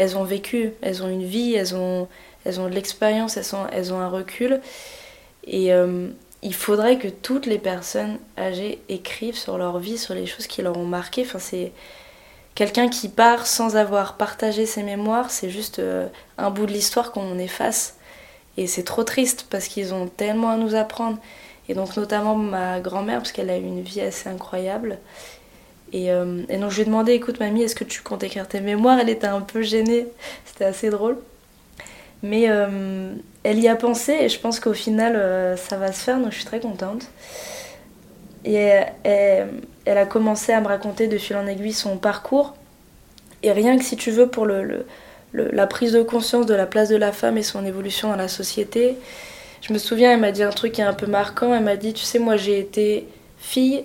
elles 0.00 0.16
ont 0.16 0.24
vécu, 0.24 0.72
elles 0.80 1.02
ont 1.02 1.10
une 1.10 1.24
vie, 1.24 1.54
elles 1.54 1.74
ont, 1.74 2.08
elles 2.46 2.58
ont 2.58 2.70
de 2.70 2.74
l'expérience, 2.74 3.36
elles, 3.36 3.92
ont 3.92 4.00
un 4.00 4.08
recul. 4.08 4.62
Et, 5.46 5.74
euh, 5.74 6.08
il 6.42 6.54
faudrait 6.54 6.96
que 6.96 7.08
toutes 7.08 7.44
les 7.44 7.58
personnes 7.58 8.18
âgées 8.38 8.80
écrivent 8.88 9.36
sur 9.36 9.58
leur 9.58 9.78
vie, 9.78 9.98
sur 9.98 10.14
les 10.14 10.24
choses 10.24 10.46
qui 10.46 10.62
leur 10.62 10.78
ont 10.78 10.86
marqué. 10.86 11.20
Enfin, 11.20 11.38
c'est 11.38 11.72
quelqu'un 12.54 12.88
qui 12.88 13.10
part 13.10 13.46
sans 13.46 13.76
avoir 13.76 14.16
partagé 14.16 14.64
ses 14.64 14.82
mémoires, 14.82 15.30
c'est 15.30 15.50
juste 15.50 15.80
euh, 15.80 16.08
un 16.38 16.48
bout 16.48 16.64
de 16.64 16.72
l'histoire 16.72 17.12
qu'on 17.12 17.38
efface. 17.38 17.96
Et 18.56 18.66
c'est 18.66 18.84
trop 18.84 19.04
triste 19.04 19.48
parce 19.50 19.68
qu'ils 19.68 19.92
ont 19.92 20.06
tellement 20.06 20.48
à 20.48 20.56
nous 20.56 20.74
apprendre. 20.74 21.18
Et 21.68 21.74
donc 21.74 21.94
notamment 21.98 22.36
ma 22.36 22.80
grand-mère, 22.80 23.18
parce 23.18 23.32
qu'elle 23.32 23.50
a 23.50 23.58
eu 23.58 23.62
une 23.62 23.82
vie 23.82 24.00
assez 24.00 24.30
incroyable. 24.30 24.96
Et, 25.92 26.12
euh, 26.12 26.42
et 26.48 26.56
donc 26.58 26.70
je 26.70 26.76
lui 26.76 26.82
ai 26.82 26.84
demandé, 26.84 27.12
écoute 27.12 27.40
mamie, 27.40 27.62
est-ce 27.62 27.74
que 27.74 27.84
tu 27.84 28.02
comptes 28.02 28.22
écrire 28.22 28.46
tes 28.46 28.60
mémoires? 28.60 28.98
Elle 29.00 29.08
était 29.08 29.26
un 29.26 29.40
peu 29.40 29.62
gênée, 29.62 30.06
c'était 30.44 30.64
assez 30.64 30.90
drôle. 30.90 31.18
Mais 32.22 32.50
euh, 32.50 33.14
elle 33.42 33.58
y 33.58 33.68
a 33.68 33.76
pensé 33.76 34.12
et 34.12 34.28
je 34.28 34.38
pense 34.38 34.60
qu'au 34.60 34.74
final, 34.74 35.16
euh, 35.16 35.56
ça 35.56 35.76
va 35.78 35.92
se 35.92 36.00
faire, 36.00 36.18
donc 36.18 36.30
je 36.30 36.36
suis 36.36 36.44
très 36.44 36.60
contente. 36.60 37.06
Et 38.44 38.70
elle, 39.04 39.98
a 39.98 40.06
commencé 40.06 40.52
à 40.52 40.62
me 40.62 40.66
raconter 40.66 41.08
de 41.08 41.18
fil 41.18 41.36
en 41.36 41.46
aiguille 41.46 41.74
son 41.74 41.98
parcours. 41.98 42.54
Et 43.42 43.52
rien 43.52 43.76
que 43.76 43.84
si 43.84 43.96
tu 43.96 44.10
veux, 44.10 44.28
pour 44.28 44.46
la 44.46 45.66
prise 45.66 45.92
de 45.92 46.02
conscience 46.02 46.46
de 46.46 46.54
la 46.54 46.64
place 46.64 46.88
de 46.88 46.96
la 46.96 47.12
femme 47.12 47.36
et 47.36 47.42
son 47.42 47.66
évolution 47.66 48.08
dans 48.08 48.16
la 48.16 48.28
société, 48.28 48.96
je 49.60 49.74
me 49.74 49.78
souviens, 49.78 50.12
elle 50.12 50.20
m'a 50.20 50.32
dit 50.32 50.42
un 50.42 50.50
truc 50.50 50.72
qui 50.72 50.80
est 50.80 50.84
un 50.84 50.94
peu 50.94 51.06
marquant. 51.06 51.54
Elle 51.54 51.64
m'a 51.64 51.76
dit, 51.76 51.92
tu 51.92 52.04
sais, 52.04 52.18
moi 52.18 52.38
j'ai 52.38 52.58
été 52.58 53.06
fille, 53.38 53.84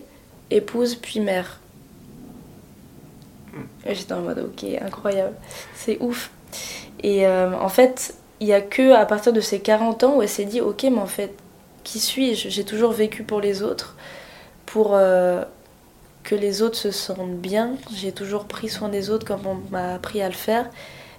épouse, 0.51 0.95
puis 0.95 1.19
mère. 1.19 1.59
J'étais 3.85 4.13
en 4.13 4.21
mode, 4.21 4.39
ok, 4.39 4.65
incroyable, 4.81 5.35
c'est 5.75 5.97
ouf. 5.99 6.31
Et 7.03 7.27
euh, 7.27 7.53
en 7.53 7.69
fait, 7.69 8.15
il 8.39 8.47
n'y 8.47 8.53
a 8.53 8.61
que 8.61 8.93
à 8.93 9.05
partir 9.05 9.33
de 9.33 9.41
ses 9.41 9.59
40 9.59 10.03
ans 10.03 10.15
où 10.17 10.21
elle 10.21 10.29
s'est 10.29 10.45
dit 10.45 10.61
ok 10.61 10.83
mais 10.83 10.99
en 10.99 11.05
fait 11.05 11.33
qui 11.83 11.99
suis-je? 11.99 12.49
J'ai 12.49 12.65
toujours 12.65 12.91
vécu 12.91 13.23
pour 13.23 13.39
les 13.39 13.61
autres, 13.61 13.95
pour 14.65 14.95
euh, 14.95 15.43
que 16.23 16.35
les 16.35 16.61
autres 16.61 16.77
se 16.77 16.91
sentent 16.91 17.37
bien. 17.37 17.75
J'ai 17.93 18.11
toujours 18.11 18.45
pris 18.45 18.69
soin 18.69 18.89
des 18.89 19.09
autres 19.11 19.25
comme 19.25 19.45
on 19.45 19.59
m'a 19.71 19.93
appris 19.93 20.21
à 20.21 20.27
le 20.27 20.33
faire. 20.33 20.67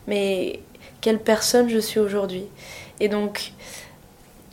Mais 0.09 0.61
quelle 1.01 1.21
personne 1.21 1.71
je 1.71 1.79
suis 1.79 2.01
aujourd'hui? 2.01 2.47
Et 3.01 3.09
donc 3.09 3.53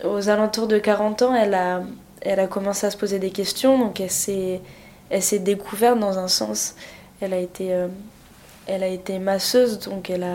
aux 0.04 0.30
alentours 0.30 0.68
de 0.68 0.78
40 0.78 1.24
ans, 1.24 1.36
elle 1.36 1.56
a, 1.56 1.82
elle 2.22 2.40
a 2.40 2.48
commencé 2.48 2.86
à 2.86 2.92
se 2.92 2.98
poser 2.98 3.18
des 3.18 3.32
questions. 3.32 3.80
Donc 3.80 4.00
elle 4.00 4.12
s'est, 4.12 4.62
elle 5.10 5.24
s'est 5.24 5.40
découverte 5.40 6.00
dans 6.00 6.20
un 6.20 6.28
sens. 6.28 6.76
Elle 7.24 7.34
a 7.34 7.40
été, 7.40 7.74
euh, 7.74 7.88
elle 8.68 8.84
a 8.84 8.88
été 8.88 9.18
masseuse, 9.20 9.80
donc 9.80 10.10
elle 10.10 10.26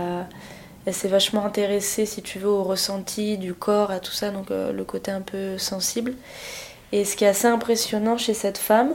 elle 0.87 0.95
s'est 0.95 1.09
vachement 1.09 1.45
intéressée, 1.45 2.07
si 2.07 2.23
tu 2.23 2.39
veux, 2.39 2.49
au 2.49 2.63
ressenti 2.63 3.37
du 3.37 3.53
corps, 3.53 3.91
à 3.91 4.01
tout 4.01 4.13
ça, 4.13 4.31
donc 4.31 4.51
euh, 4.51 4.73
le 4.73 4.85
côté 4.85 5.11
un 5.11 5.21
peu 5.21 5.59
sensible. 5.59 6.15
Et 6.93 7.05
ce 7.05 7.15
qui 7.15 7.25
est 7.25 7.29
assez 7.29 7.47
impressionnant 7.47 8.17
chez 8.17 8.33
cette 8.33 8.57
femme, 8.57 8.95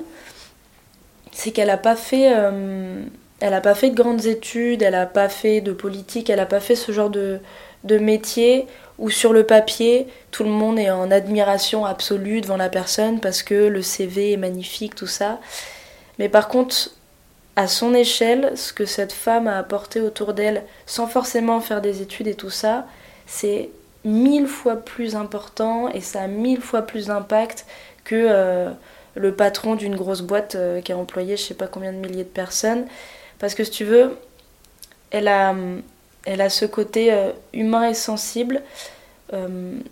c'est 1.32 1.52
qu'elle 1.52 1.68
n'a 1.68 1.78
pas 1.78 1.96
fait, 1.96 2.34
euh, 2.36 3.04
elle 3.42 3.62
pas 3.62 3.76
fait 3.76 3.92
de 3.92 3.96
grandes 3.96 4.26
études, 4.26 4.82
elle 4.82 4.94
n'a 4.94 5.06
pas 5.06 5.30
fait 5.30 5.62
de 5.62 5.72
politique, 5.72 6.32
elle 6.32 6.38
n'a 6.38 6.48
pas 6.48 6.60
fait 6.60 6.76
ce 6.76 6.92
genre 6.92 7.12
de, 7.12 7.40
de 7.84 8.00
métier 8.00 8.66
où 8.98 9.12
sur 9.12 9.32
le 9.32 9.44
papier, 9.44 10.08
tout 10.32 10.44
le 10.44 10.50
monde 10.50 10.80
est 10.80 10.90
en 10.90 11.12
admiration 11.12 11.86
absolue 11.86 12.42
devant 12.42 12.58
la 12.58 12.70
personne 12.70 13.20
parce 13.20 13.44
que 13.44 13.54
le 13.54 13.84
CV 13.84 14.34
est 14.34 14.38
magnifique, 14.38 14.96
tout 14.96 15.06
ça. 15.06 15.40
Mais 16.18 16.28
par 16.30 16.48
contre, 16.48 16.90
à 17.56 17.68
son 17.68 17.94
échelle, 17.94 18.54
ce 18.56 18.74
que 18.74 18.86
cette 18.86 19.12
femme 19.12 19.48
a 19.48 19.58
apporté 19.58 20.02
autour 20.02 20.34
d'elle, 20.34 20.64
sans 20.86 21.08
forcément 21.08 21.60
faire 21.60 21.82
des 21.82 22.02
études 22.02 22.28
et 22.28 22.34
tout 22.34 22.50
ça, 22.50 22.88
c'est 23.28 23.70
mille 24.04 24.48
fois 24.48 24.78
plus 24.78 25.16
important 25.16 25.90
et 25.90 26.02
ça 26.02 26.22
a 26.22 26.28
mille 26.28 26.62
fois 26.62 26.82
plus 26.82 27.08
d'impact 27.08 27.66
que 28.04 28.16
euh, 28.16 28.70
le 29.16 29.34
patron 29.34 29.76
d'une 29.76 29.96
grosse 29.96 30.22
boîte 30.22 30.56
euh, 30.56 30.82
qui 30.82 30.92
a 30.92 30.98
employé 30.98 31.38
je 31.38 31.44
sais 31.44 31.54
pas 31.54 31.68
combien 31.68 31.94
de 31.94 31.98
milliers 31.98 32.24
de 32.24 32.30
personnes. 32.30 32.86
Parce 33.40 33.56
que 33.56 33.64
si 33.64 33.72
tu 33.72 33.86
veux, 33.86 34.18
elle 35.12 35.28
a, 35.28 35.56
ce 36.50 36.66
côté 36.66 37.14
euh, 37.14 37.32
humain 37.54 37.90
et 37.90 37.94
sensible. 37.94 38.62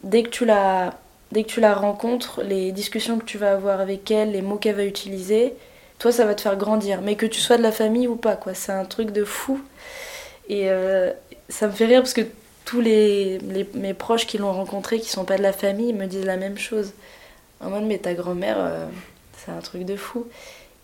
dès, 0.04 0.24
que 0.24 0.30
tu 0.30 0.45
la, 0.45 0.95
dès 1.32 1.43
que 1.43 1.50
tu 1.50 1.62
la 1.62 1.74
rencontres, 1.74 2.41
les 2.43 2.71
discussions 2.71 3.19
que 3.19 3.26
tu 3.26 3.38
vas 3.38 3.54
avoir 3.54 3.82
avec 3.82 4.10
elle, 4.10 4.32
les 4.32 4.41
mots 4.41 4.58
qu'elle 4.58 4.76
va 4.76 4.86
utiliser, 4.86 5.54
toi 6.01 6.11
ça 6.11 6.25
va 6.25 6.33
te 6.33 6.41
faire 6.41 6.57
grandir. 6.57 7.01
Mais 7.03 7.15
que 7.15 7.27
tu 7.27 7.39
sois 7.39 7.57
de 7.57 7.61
la 7.61 7.71
famille 7.71 8.07
ou 8.07 8.15
pas, 8.15 8.35
quoi. 8.35 8.55
C'est 8.55 8.71
un 8.71 8.85
truc 8.85 9.11
de 9.11 9.23
fou. 9.23 9.61
Et 10.49 10.71
euh, 10.71 11.11
ça 11.47 11.67
me 11.67 11.71
fait 11.71 11.85
rire 11.85 12.01
parce 12.01 12.15
que 12.15 12.21
tous 12.65 12.81
les, 12.81 13.39
mes 13.75 13.93
proches 13.93 14.25
qui 14.25 14.39
l'ont 14.39 14.51
rencontré, 14.51 14.99
qui 14.99 15.09
sont 15.09 15.25
pas 15.25 15.37
de 15.37 15.43
la 15.43 15.53
famille, 15.53 15.93
me 15.93 16.07
disent 16.07 16.25
la 16.25 16.37
même 16.37 16.57
chose. 16.57 16.93
En 17.59 17.69
mode, 17.69 17.83
mais 17.83 17.99
ta 17.99 18.15
grand-mère, 18.15 18.57
euh, 18.59 18.87
c'est 19.37 19.51
un 19.51 19.59
truc 19.59 19.83
de 19.85 19.95
fou. 19.95 20.25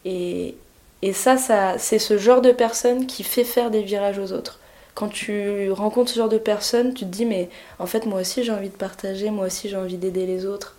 Et, 0.06 0.56
et 1.02 1.14
ça, 1.14 1.38
ça 1.38 1.80
c'est 1.80 2.00
ce 2.00 2.20
genre 2.20 2.42
de 2.42 2.52
personne 2.52 3.08
qui 3.08 3.24
fait 3.24 3.44
faire 3.44 3.72
des 3.72 3.82
virages 3.82 4.20
aux 4.20 4.32
autres. 4.34 4.60
Quand 4.94 5.10
tu 5.10 5.72
rencontres 5.72 6.12
ce 6.12 6.18
genre 6.18 6.30
de 6.30 6.38
personne, 6.38 6.94
tu 6.94 7.06
te 7.06 7.10
dis, 7.10 7.26
mais 7.26 7.50
en 7.80 7.88
fait, 7.88 8.06
moi 8.06 8.22
aussi 8.22 8.44
j'ai 8.44 8.52
envie 8.52 8.70
de 8.70 8.76
partager, 8.76 9.32
moi 9.32 9.48
aussi 9.48 9.68
j'ai 9.68 9.78
envie 9.78 9.98
d'aider 9.98 10.28
les 10.28 10.46
autres. 10.46 10.76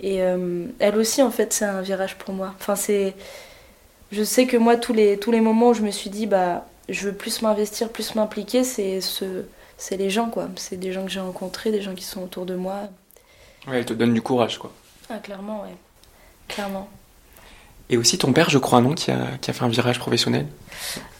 Et 0.00 0.22
euh, 0.22 0.66
elle 0.78 0.96
aussi, 0.96 1.22
en 1.22 1.30
fait, 1.32 1.52
c'est 1.52 1.64
un 1.64 1.80
virage 1.82 2.16
pour 2.18 2.32
moi. 2.32 2.54
Enfin, 2.60 2.76
c'est 2.76 3.14
je 4.10 4.22
sais 4.22 4.46
que 4.46 4.56
moi, 4.56 4.76
tous 4.76 4.92
les, 4.92 5.18
tous 5.18 5.30
les 5.30 5.40
moments 5.40 5.68
où 5.68 5.74
je 5.74 5.82
me 5.82 5.90
suis 5.90 6.10
dit, 6.10 6.26
bah, 6.26 6.66
je 6.88 7.08
veux 7.08 7.14
plus 7.14 7.42
m'investir, 7.42 7.90
plus 7.90 8.14
m'impliquer, 8.14 8.64
c'est 8.64 9.00
ce, 9.00 9.44
c'est 9.76 9.96
les 9.96 10.10
gens, 10.10 10.30
quoi. 10.30 10.48
C'est 10.56 10.78
des 10.78 10.92
gens 10.92 11.04
que 11.04 11.10
j'ai 11.10 11.20
rencontrés, 11.20 11.70
des 11.70 11.82
gens 11.82 11.94
qui 11.94 12.04
sont 12.04 12.22
autour 12.22 12.46
de 12.46 12.54
moi. 12.54 12.88
Ouais, 13.66 13.78
elle 13.78 13.84
te 13.84 13.92
donne 13.92 14.14
du 14.14 14.22
courage, 14.22 14.58
quoi. 14.58 14.72
Ah, 15.10 15.18
clairement, 15.18 15.62
ouais. 15.62 15.74
Clairement. 16.48 16.88
Et 17.90 17.96
aussi 17.96 18.18
ton 18.18 18.32
père, 18.32 18.48
je 18.50 18.58
crois, 18.58 18.80
non, 18.80 18.94
qui 18.94 19.10
a, 19.10 19.36
qui 19.40 19.50
a 19.50 19.54
fait 19.54 19.64
un 19.64 19.68
virage 19.68 19.98
professionnel? 19.98 20.46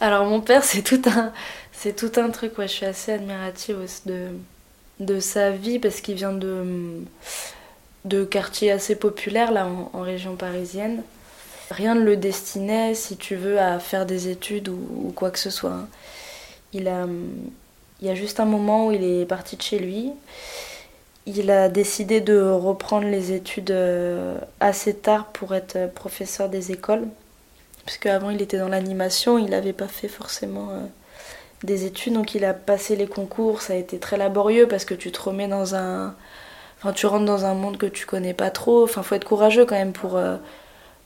Alors, 0.00 0.24
mon 0.24 0.40
père, 0.40 0.64
c'est 0.64 0.82
tout 0.82 1.02
un, 1.06 1.32
c'est 1.72 1.94
tout 1.94 2.12
un 2.18 2.30
truc, 2.30 2.56
ouais. 2.58 2.68
Je 2.68 2.72
suis 2.72 2.86
assez 2.86 3.12
admirative 3.12 3.78
de, 4.06 4.28
de 5.00 5.20
sa 5.20 5.50
vie 5.50 5.78
parce 5.78 6.00
qu'il 6.00 6.14
vient 6.14 6.32
de, 6.32 7.02
de 8.06 8.24
quartiers 8.24 8.70
assez 8.70 8.96
populaires, 8.96 9.52
là, 9.52 9.66
en 9.92 10.00
région 10.00 10.36
parisienne. 10.36 11.02
Rien 11.70 11.94
ne 11.94 12.02
le 12.02 12.16
destinait, 12.16 12.94
si 12.94 13.16
tu 13.16 13.36
veux, 13.36 13.58
à 13.58 13.78
faire 13.78 14.06
des 14.06 14.28
études 14.28 14.68
ou, 14.68 15.12
quoi 15.14 15.30
que 15.30 15.38
ce 15.38 15.50
soit. 15.50 15.72
Hein. 15.72 15.88
Il, 16.72 16.88
a, 16.88 17.06
il 18.00 18.06
y 18.06 18.10
a 18.10 18.14
juste 18.14 18.40
un 18.40 18.46
moment 18.46 18.86
où 18.86 18.92
il 18.92 19.04
est 19.04 19.26
parti 19.26 19.56
de 19.56 19.62
chez 19.62 19.78
lui. 19.78 20.12
Il 21.26 21.50
a 21.50 21.68
décidé 21.68 22.20
de 22.22 22.40
reprendre 22.40 23.06
les 23.06 23.32
études 23.32 23.70
euh, 23.70 24.38
assez 24.60 24.94
tard 24.94 25.26
pour 25.26 25.54
être 25.54 25.92
professeur 25.92 26.48
des 26.48 26.72
écoles. 26.72 27.06
Puisque 27.84 28.06
avant 28.06 28.30
il 28.30 28.40
était 28.40 28.58
dans 28.58 28.68
l'animation, 28.68 29.38
il 29.38 29.50
n'avait 29.50 29.74
pas 29.74 29.88
fait 29.88 30.08
forcément 30.08 30.70
euh, 30.70 30.80
des 31.64 31.84
études. 31.84 32.14
Donc 32.14 32.34
il 32.34 32.46
a 32.46 32.54
passé 32.54 32.96
les 32.96 33.06
concours, 33.06 33.60
ça 33.60 33.74
a 33.74 33.76
été 33.76 33.98
très 33.98 34.16
laborieux 34.16 34.68
parce 34.68 34.86
que 34.86 34.94
tu 34.94 35.12
te 35.12 35.20
remets 35.20 35.48
dans 35.48 35.74
un. 35.74 36.14
Enfin, 36.78 36.92
tu 36.92 37.06
rentres 37.06 37.26
dans 37.26 37.44
un 37.44 37.54
monde 37.54 37.76
que 37.76 37.86
tu 37.86 38.06
connais 38.06 38.34
pas 38.34 38.50
trop. 38.50 38.84
Enfin, 38.84 39.02
faut 39.02 39.14
être 39.14 39.24
courageux 39.26 39.66
quand 39.66 39.74
même 39.74 39.92
pour. 39.92 40.18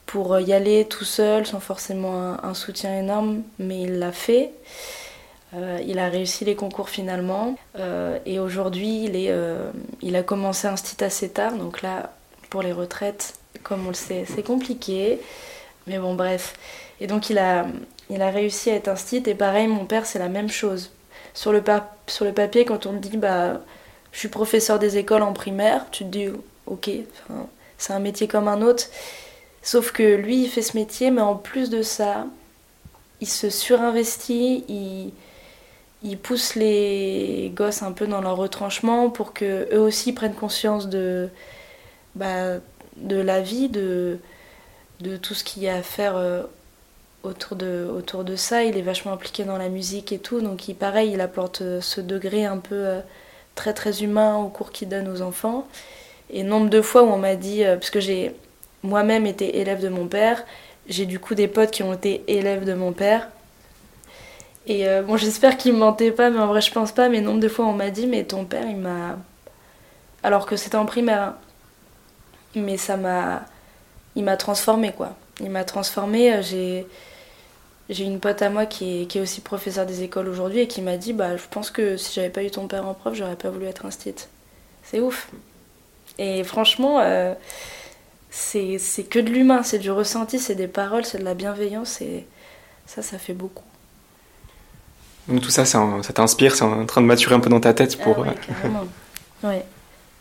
Euh, 0.03 0.13
pour 0.13 0.39
y 0.39 0.53
aller 0.53 0.85
tout 0.85 1.05
seul 1.05 1.45
sans 1.45 1.59
forcément 1.59 2.37
un, 2.43 2.53
soutien 2.53 2.97
énorme, 2.99 3.43
mais 3.59 3.81
il 3.81 3.99
l'a 3.99 4.11
fait. 4.11 4.51
Euh, 5.55 5.79
il 5.85 5.99
a 5.99 6.09
réussi 6.09 6.45
les 6.45 6.55
concours 6.55 6.89
finalement 6.89 7.55
euh, 7.77 8.17
et 8.25 8.39
aujourd'hui 8.39 9.03
il, 9.03 9.11
euh, 9.29 9.71
il 10.01 10.15
a 10.15 10.23
commencé 10.23 10.67
un 10.67 10.75
stit 10.75 11.03
assez 11.03 11.29
tard, 11.29 11.53
donc 11.53 11.83
là 11.83 12.11
pour 12.49 12.63
les 12.63 12.71
retraites, 12.71 13.35
comme 13.63 13.85
on 13.85 13.89
le 13.89 13.95
sait, 13.95 14.25
c'est 14.27 14.43
compliqué. 14.43 15.19
Mais 15.87 15.97
bon, 15.97 16.13
bref. 16.15 16.55
Et 17.01 17.07
donc, 17.07 17.31
il 17.31 17.39
a, 17.39 17.65
il 18.09 18.21
a 18.21 18.29
réussi 18.29 18.69
à 18.69 18.75
être 18.75 18.87
un 18.87 18.95
stit. 18.95 19.23
Et 19.25 19.33
pareil, 19.33 19.67
mon 19.67 19.85
père, 19.85 20.05
c'est 20.05 20.19
la 20.19 20.29
même 20.29 20.49
chose. 20.49 20.91
Sur 21.33 21.51
le, 21.51 21.63
sur 22.07 22.25
le 22.25 22.31
papier, 22.31 22.63
quand 22.63 22.85
on 22.85 22.93
te 22.93 23.07
dit, 23.07 23.17
bah, 23.17 23.61
je 24.11 24.19
suis 24.19 24.27
professeur 24.27 24.77
des 24.77 24.97
écoles 24.97 25.23
en 25.23 25.33
primaire, 25.33 25.85
tu 25.91 26.03
te 26.03 26.09
dis, 26.09 26.27
ok, 26.67 26.91
c'est 27.79 27.93
un 27.93 27.99
métier 27.99 28.27
comme 28.27 28.47
un 28.47 28.61
autre. 28.61 28.85
Sauf 29.63 29.91
que 29.91 30.15
lui, 30.15 30.43
il 30.43 30.49
fait 30.49 30.61
ce 30.61 30.77
métier, 30.77 31.09
mais 31.09 31.21
en 31.21 31.35
plus 31.35 31.69
de 31.69 31.81
ça, 31.81 32.27
il 33.21 33.27
se 33.27 33.49
surinvestit, 33.49 34.65
il, 34.67 35.13
il 36.03 36.17
pousse 36.17 36.55
les 36.55 37.51
gosses 37.55 37.81
un 37.81 37.93
peu 37.93 38.05
dans 38.05 38.21
leur 38.21 38.35
retranchement 38.35 39.09
pour 39.09 39.33
que 39.33 39.73
eux 39.73 39.79
aussi 39.79 40.13
prennent 40.13 40.33
conscience 40.33 40.89
de, 40.89 41.29
bah, 42.15 42.59
la 43.01 43.41
vie, 43.41 43.69
de, 43.69 44.19
tout 45.21 45.33
ce 45.33 45.43
qu'il 45.43 45.63
y 45.63 45.69
a 45.69 45.75
à 45.75 45.81
faire 45.81 46.17
euh, 46.17 46.43
autour 47.23 47.55
de, 47.55 48.35
ça. 48.35 48.63
Il 48.63 48.77
est 48.77 48.81
vachement 48.81 49.13
impliqué 49.13 49.45
dans 49.45 49.57
la 49.57 49.69
musique 49.69 50.11
et 50.11 50.19
tout, 50.19 50.41
donc 50.41 50.67
il, 50.67 50.75
pareil, 50.75 51.11
il 51.13 51.21
apporte 51.21 51.61
euh, 51.61 51.81
ce 51.81 52.01
degré 52.01 52.45
un 52.45 52.57
peu 52.57 52.75
euh, 52.75 52.99
très 53.55 53.73
très 53.73 54.03
humain 54.03 54.37
au 54.37 54.49
cours 54.49 54.71
qu'il 54.71 54.89
donne 54.89 55.07
aux 55.07 55.21
enfants. 55.21 55.67
Et 56.29 56.43
nombre 56.43 56.69
de 56.69 56.81
fois 56.81 57.03
où 57.03 57.07
on 57.07 57.17
m'a 57.17 57.35
dit, 57.35 57.63
parce 57.63 57.91
que 57.91 57.99
j'ai 57.99 58.33
moi-même 58.83 59.25
été 59.25 59.59
élève 59.59 59.81
de 59.81 59.89
mon 59.89 60.07
père, 60.07 60.43
j'ai 60.87 61.05
du 61.05 61.19
coup 61.19 61.35
des 61.35 61.47
potes 61.47 61.71
qui 61.71 61.83
ont 61.83 61.93
été 61.93 62.23
élèves 62.27 62.65
de 62.65 62.73
mon 62.73 62.91
père. 62.91 63.29
Et 64.67 64.85
bon, 65.05 65.17
j'espère 65.17 65.57
qu'ils 65.57 65.73
me 65.73 65.79
mentaient 65.79 66.11
pas, 66.11 66.29
mais 66.29 66.39
en 66.39 66.47
vrai, 66.47 66.61
je 66.61 66.71
pense 66.71 66.93
pas. 66.93 67.09
Mais 67.09 67.19
nombre 67.19 67.41
de 67.41 67.49
fois, 67.49 67.65
on 67.65 67.73
m'a 67.73 67.89
dit, 67.89 68.07
mais 68.07 68.23
ton 68.23 68.45
père, 68.45 68.65
il 68.67 68.77
m'a. 68.77 69.17
Alors 70.23 70.45
que 70.45 70.55
c'était 70.55 70.77
en 70.77 70.85
primaire. 70.85 71.21
Hein. 71.21 71.35
Mais 72.55 72.77
ça 72.77 72.95
m'a 72.95 73.43
il 74.15 74.23
m'a 74.23 74.37
transformé 74.37 74.91
quoi. 74.91 75.15
Il 75.39 75.49
m'a 75.49 75.63
transformé. 75.63 76.33
Euh, 76.33 76.41
j'ai 76.41 76.85
j'ai 77.89 78.05
une 78.05 78.19
pote 78.19 78.41
à 78.41 78.49
moi 78.49 78.65
qui 78.65 79.01
est, 79.01 79.05
qui 79.07 79.17
est 79.17 79.21
aussi 79.21 79.41
professeur 79.41 79.85
des 79.85 80.03
écoles 80.03 80.29
aujourd'hui 80.29 80.61
et 80.61 80.67
qui 80.67 80.81
m'a 80.81 80.97
dit 80.97 81.13
bah 81.13 81.35
je 81.35 81.43
pense 81.49 81.69
que 81.69 81.97
si 81.97 82.13
j'avais 82.13 82.29
pas 82.29 82.43
eu 82.43 82.49
ton 82.51 82.67
père 82.67 82.87
en 82.87 82.93
prof, 82.93 83.13
j'aurais 83.13 83.35
pas 83.35 83.49
voulu 83.49 83.65
être 83.65 83.85
un 83.85 83.89
C'est 84.83 84.99
ouf. 84.99 85.29
Et 86.17 86.43
franchement, 86.43 86.99
euh, 87.01 87.33
c'est 88.35 89.03
que 89.09 89.19
de 89.19 89.29
l'humain, 89.29 89.61
c'est 89.61 89.77
du 89.77 89.91
ressenti, 89.91 90.39
c'est 90.39 90.55
des 90.55 90.67
paroles, 90.67 91.05
c'est 91.05 91.19
de 91.19 91.23
la 91.23 91.35
bienveillance 91.35 92.01
et 92.01 92.25
ça, 92.87 93.03
ça 93.03 93.19
fait 93.19 93.33
beaucoup. 93.33 93.63
Donc 95.27 95.41
tout 95.41 95.51
ça, 95.51 95.65
ça, 95.65 95.79
t'inspire, 96.13 96.55
c'est 96.55 96.63
en 96.63 96.85
train 96.85 97.01
de 97.01 97.05
maturer 97.05 97.35
un 97.35 97.39
peu 97.39 97.49
dans 97.49 97.59
ta 97.59 97.73
tête 97.73 97.97
pour... 98.01 98.17
Ah 98.17 98.21
ouais, 98.21 98.29
euh, 98.29 98.33
carrément. 98.33 98.87
ouais, 99.43 99.65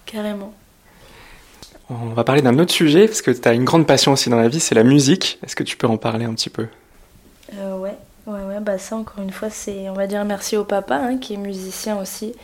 carrément. 0.05 0.55
On 1.88 2.11
va 2.14 2.22
parler 2.25 2.42
d'un 2.42 2.59
autre 2.59 2.72
sujet, 2.72 3.07
parce 3.07 3.22
que 3.22 3.31
tu 3.31 3.48
as 3.48 3.55
une 3.55 3.64
grande 3.64 3.87
passion 3.87 4.12
aussi 4.12 4.29
dans 4.31 4.37
la 4.37 4.48
vie, 4.48 4.61
c'est 4.61 4.75
la 4.75 4.85
musique. 4.85 5.38
Est-ce 5.42 5.57
que 5.57 5.64
tu 5.64 5.77
peux 5.77 5.87
en 5.87 5.96
parler 5.96 6.27
un 6.27 6.35
petit 6.35 6.51
peu? 6.51 6.68
Euh, 7.55 7.77
Ouais, 7.79 7.96
ouais, 8.27 8.42
ouais, 8.44 8.61
bah 8.61 8.79
ça 8.79 8.96
encore 8.96 9.22
une 9.25 9.33
fois, 9.33 9.51
c'est, 9.51 9.88
on 9.88 9.94
va 9.94 10.07
dire 10.07 10.25
merci 10.25 10.57
au 10.57 10.64
papa, 10.64 10.96
hein, 10.96 11.18
qui 11.18 11.35
est 11.35 11.38
musicien 11.38 11.98
aussi, 11.98 12.35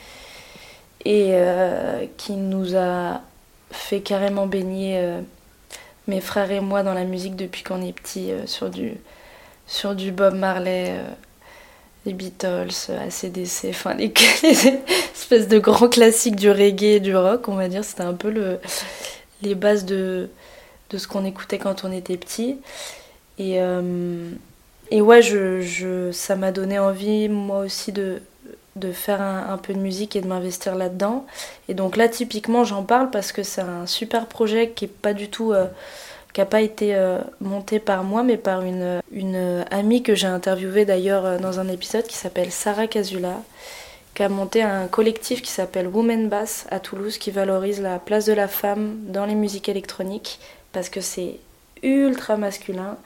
et 1.05 1.31
euh, 1.33 2.07
qui 2.17 2.33
nous 2.33 2.77
a 2.77 3.23
fait 3.71 4.01
carrément 4.01 4.47
baigner 4.47 4.99
euh, 4.99 5.21
mes 6.09 6.21
frères 6.21 6.51
et 6.51 6.61
moi 6.61 6.83
dans 6.83 6.95
la 6.95 7.05
musique 7.05 7.37
depuis 7.37 7.63
qu'on 7.63 7.83
est 7.83 7.93
petit, 7.93 8.33
euh, 8.33 8.47
sur, 8.47 8.71
du, 8.71 8.95
sur 9.67 9.95
du 9.95 10.11
Bob 10.13 10.35
Marley 10.35 11.01
les 12.09 12.15
Beatles, 12.15 12.91
ACDC, 12.91 13.67
enfin 13.71 13.95
les, 13.95 14.13
les, 14.43 14.81
espèces 15.13 15.49
de 15.49 15.59
grands 15.59 15.89
classiques 15.89 16.37
du 16.37 16.51
reggae 16.51 16.97
et 16.97 17.01
du 17.01 17.15
rock, 17.15 17.49
on 17.49 17.55
va 17.55 17.69
dire. 17.69 17.85
C'était 17.85 18.03
un 18.03 18.15
peu 18.15 18.31
le, 18.31 18.59
les 19.43 19.55
bases 19.55 19.85
de, 19.85 20.31
de 20.91 20.99
ce 20.99 21.07
qu'on 21.07 21.25
écoutait 21.25 21.59
quand 21.59 21.85
on 21.85 21.93
était 21.93 22.17
petit. 22.17 22.57
Et, 23.39 23.61
euh, 23.61 24.31
et 24.91 25.01
ouais, 25.01 25.23
je, 25.23 25.61
je 25.61 26.11
ça 26.13 26.35
m'a 26.35 26.51
donné 26.51 26.79
envie, 26.79 27.29
moi 27.29 27.61
aussi, 27.61 27.93
de, 27.93 28.23
de 28.79 28.93
faire 28.93 29.21
un, 29.21 29.59
peu 29.59 29.75
de 29.75 29.79
musique 29.79 30.17
et 30.17 30.21
de 30.21 30.27
m'investir 30.27 30.75
là-dedans. 30.75 31.27
Et 31.69 31.75
donc 31.75 31.97
là, 31.97 32.09
typiquement, 32.09 32.65
j'en 32.65 32.83
parle 32.83 33.11
parce 33.11 33.33
que 33.33 33.43
c'est 33.43 33.61
un 33.61 33.87
super 33.87 34.27
projet 34.27 34.71
qui 34.71 34.87
est 34.87 34.89
pas 34.89 35.15
du 35.15 35.29
tout. 35.29 35.53
Euh, 35.53 35.67
n'a 36.39 36.47
pas 36.47 36.61
été 36.61 36.95
euh, 36.95 37.19
monté 37.41 37.81
par 37.81 38.05
moi, 38.05 38.23
mais 38.23 38.37
par 38.37 38.63
une, 38.63 39.01
une 39.11 39.65
amie 39.73 40.05
que 40.05 40.15
j'ai 40.15 40.29
interviewée 40.29 40.85
d'ailleurs 40.85 41.41
dans 41.41 41.59
un 41.59 41.69
épisode 41.69 42.07
qui 42.07 42.17
s'appelle 42.17 42.53
Sarah 42.53 42.87
Casula, 42.87 43.43
qui 44.15 44.23
a 44.23 44.29
monté 44.29 44.63
un 44.63 44.87
collectif 44.87 45.43
qui 45.43 45.51
s'appelle 45.51 45.89
Women 45.89 46.29
Bass 46.29 46.67
à 46.71 46.81
Toulouse, 46.81 47.19
qui 47.19 47.31
valorise 47.31 47.81
la 47.81 47.99
place 47.99 48.25
de 48.25 48.33
la 48.33 48.49
femme 48.49 48.97
dans 49.09 49.27
les 49.27 49.35
musiques 49.35 49.69
électroniques, 49.69 50.39
parce 50.73 50.89
que 50.89 51.01
c'est 51.01 51.39
ultra 51.83 52.37
masculin. 52.37 52.97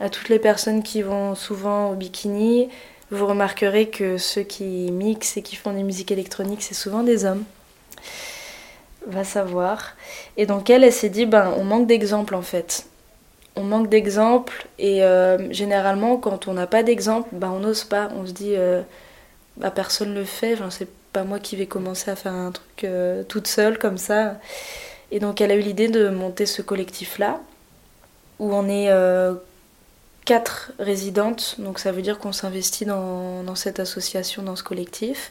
À 0.00 0.08
toutes 0.08 0.28
les 0.28 0.38
personnes 0.38 0.82
qui 0.82 1.02
vont 1.02 1.34
souvent 1.34 1.90
au 1.90 1.94
bikini, 1.94 2.68
vous 3.10 3.26
remarquerez 3.26 3.88
que 3.88 4.18
ceux 4.18 4.42
qui 4.42 4.90
mixent 4.90 5.36
et 5.36 5.42
qui 5.42 5.56
font 5.56 5.72
des 5.72 5.82
musiques 5.82 6.10
électroniques, 6.10 6.62
c'est 6.62 6.74
souvent 6.74 7.02
des 7.02 7.24
hommes. 7.24 7.44
Va 9.06 9.24
savoir. 9.24 9.94
Et 10.36 10.46
donc 10.46 10.70
elle, 10.70 10.84
elle 10.84 10.92
s'est 10.92 11.10
dit, 11.10 11.26
ben, 11.26 11.52
on 11.56 11.64
manque 11.64 11.86
d'exemples 11.86 12.34
en 12.34 12.42
fait. 12.42 12.86
On 13.56 13.62
manque 13.62 13.88
d'exemples 13.88 14.66
et 14.78 15.04
euh, 15.04 15.52
généralement 15.52 16.16
quand 16.16 16.48
on 16.48 16.54
n'a 16.54 16.66
pas 16.66 16.82
d'exemple, 16.82 17.28
ben, 17.32 17.50
on 17.50 17.60
n'ose 17.60 17.84
pas. 17.84 18.08
On 18.16 18.26
se 18.26 18.32
dit, 18.32 18.54
euh, 18.56 18.82
bah, 19.56 19.70
personne 19.70 20.14
le 20.14 20.24
fait. 20.24 20.54
Enfin, 20.54 20.70
c'est 20.70 20.88
pas 21.14 21.24
moi 21.24 21.38
qui 21.38 21.56
vais 21.56 21.66
commencer 21.66 22.10
à 22.10 22.16
faire 22.16 22.32
un 22.32 22.50
truc 22.50 22.84
euh, 22.84 23.22
toute 23.22 23.46
seule 23.46 23.78
comme 23.78 23.98
ça. 23.98 24.38
Et 25.10 25.20
donc 25.20 25.40
elle 25.40 25.52
a 25.52 25.54
eu 25.54 25.60
l'idée 25.60 25.88
de 25.88 26.08
monter 26.08 26.44
ce 26.44 26.60
collectif-là, 26.60 27.40
où 28.40 28.52
on 28.52 28.68
est 28.68 28.90
euh, 28.90 29.34
quatre 30.24 30.72
résidentes, 30.78 31.56
donc 31.58 31.78
ça 31.78 31.92
veut 31.92 32.02
dire 32.02 32.18
qu'on 32.18 32.32
s'investit 32.32 32.84
dans, 32.84 33.54
cette 33.54 33.80
association, 33.80 34.42
dans 34.42 34.56
ce 34.56 34.62
collectif. 34.62 35.30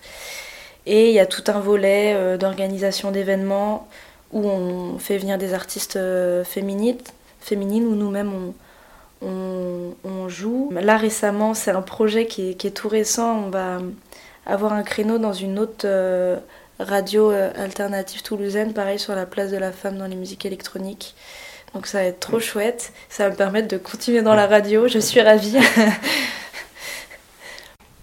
Et 0.86 1.10
il 1.10 1.14
y 1.14 1.20
a 1.20 1.26
tout 1.26 1.44
un 1.48 1.60
volet 1.60 2.14
euh, 2.14 2.38
d'organisation 2.38 3.12
d'événements 3.12 3.88
où 4.32 4.48
on 4.48 4.98
fait 5.00 5.18
venir 5.18 5.38
des 5.38 5.54
artistes 5.54 6.00
féminines, 6.44 6.98
féminines 7.40 7.86
où 7.86 7.96
nous-mêmes 7.96 8.34
on, 8.34 8.54
on, 10.04 10.30
joue. 10.30 10.72
Là 10.74 10.98
récemment, 10.98 11.54
c'est 11.54 11.72
un 11.72 11.82
projet 11.82 12.26
qui 12.26 12.52
est, 12.52 12.54
qui 12.56 12.68
est, 12.68 12.72
tout 12.72 12.90
récent. 12.90 13.44
On 13.46 13.50
va 13.50 13.80
avoir 14.46 14.74
un 14.74 14.84
créneau 14.84 15.18
dans 15.18 15.34
une 15.34 15.60
autre 15.60 15.86
euh, 15.86 16.38
radio 16.80 17.32
euh, 17.32 17.52
alternative 17.56 18.22
toulousaine, 18.24 18.74
pareil 18.74 19.00
sur 19.00 19.16
la 19.16 19.26
place 19.26 19.52
de 19.52 19.58
la 19.58 19.72
femme 19.72 19.98
dans 19.98 20.08
les 20.08 20.16
musiques 20.16 20.46
électroniques. 20.46 21.16
Donc 21.74 21.88
ça 21.88 22.00
va 22.00 22.06
être 22.06 22.20
trop 22.20 22.40
chouette. 22.40 22.94
Ça 23.10 23.26
va 23.26 23.30
me 23.32 23.36
permettre 23.36 23.68
de 23.68 23.78
continuer 23.78 24.22
dans 24.22 24.36
la 24.36 24.48
radio. 24.48 24.88
Je 24.88 25.00
suis 25.00 25.22
ravie. 25.22 25.58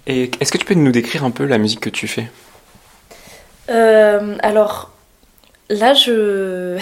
Et 0.07 0.31
est-ce 0.41 0.51
que 0.51 0.59
tu 0.59 0.65
peux 0.65 0.75
nous 0.75 0.93
décrire 0.93 1.25
un 1.25 1.31
peu 1.31 1.45
la 1.45 1.59
musique 1.59 1.81
que 1.81 1.91
tu 1.91 2.09
fais? 2.09 2.29
Euh, 3.69 4.37
Alors 4.43 4.91
là, 5.69 5.95
je 5.95 6.79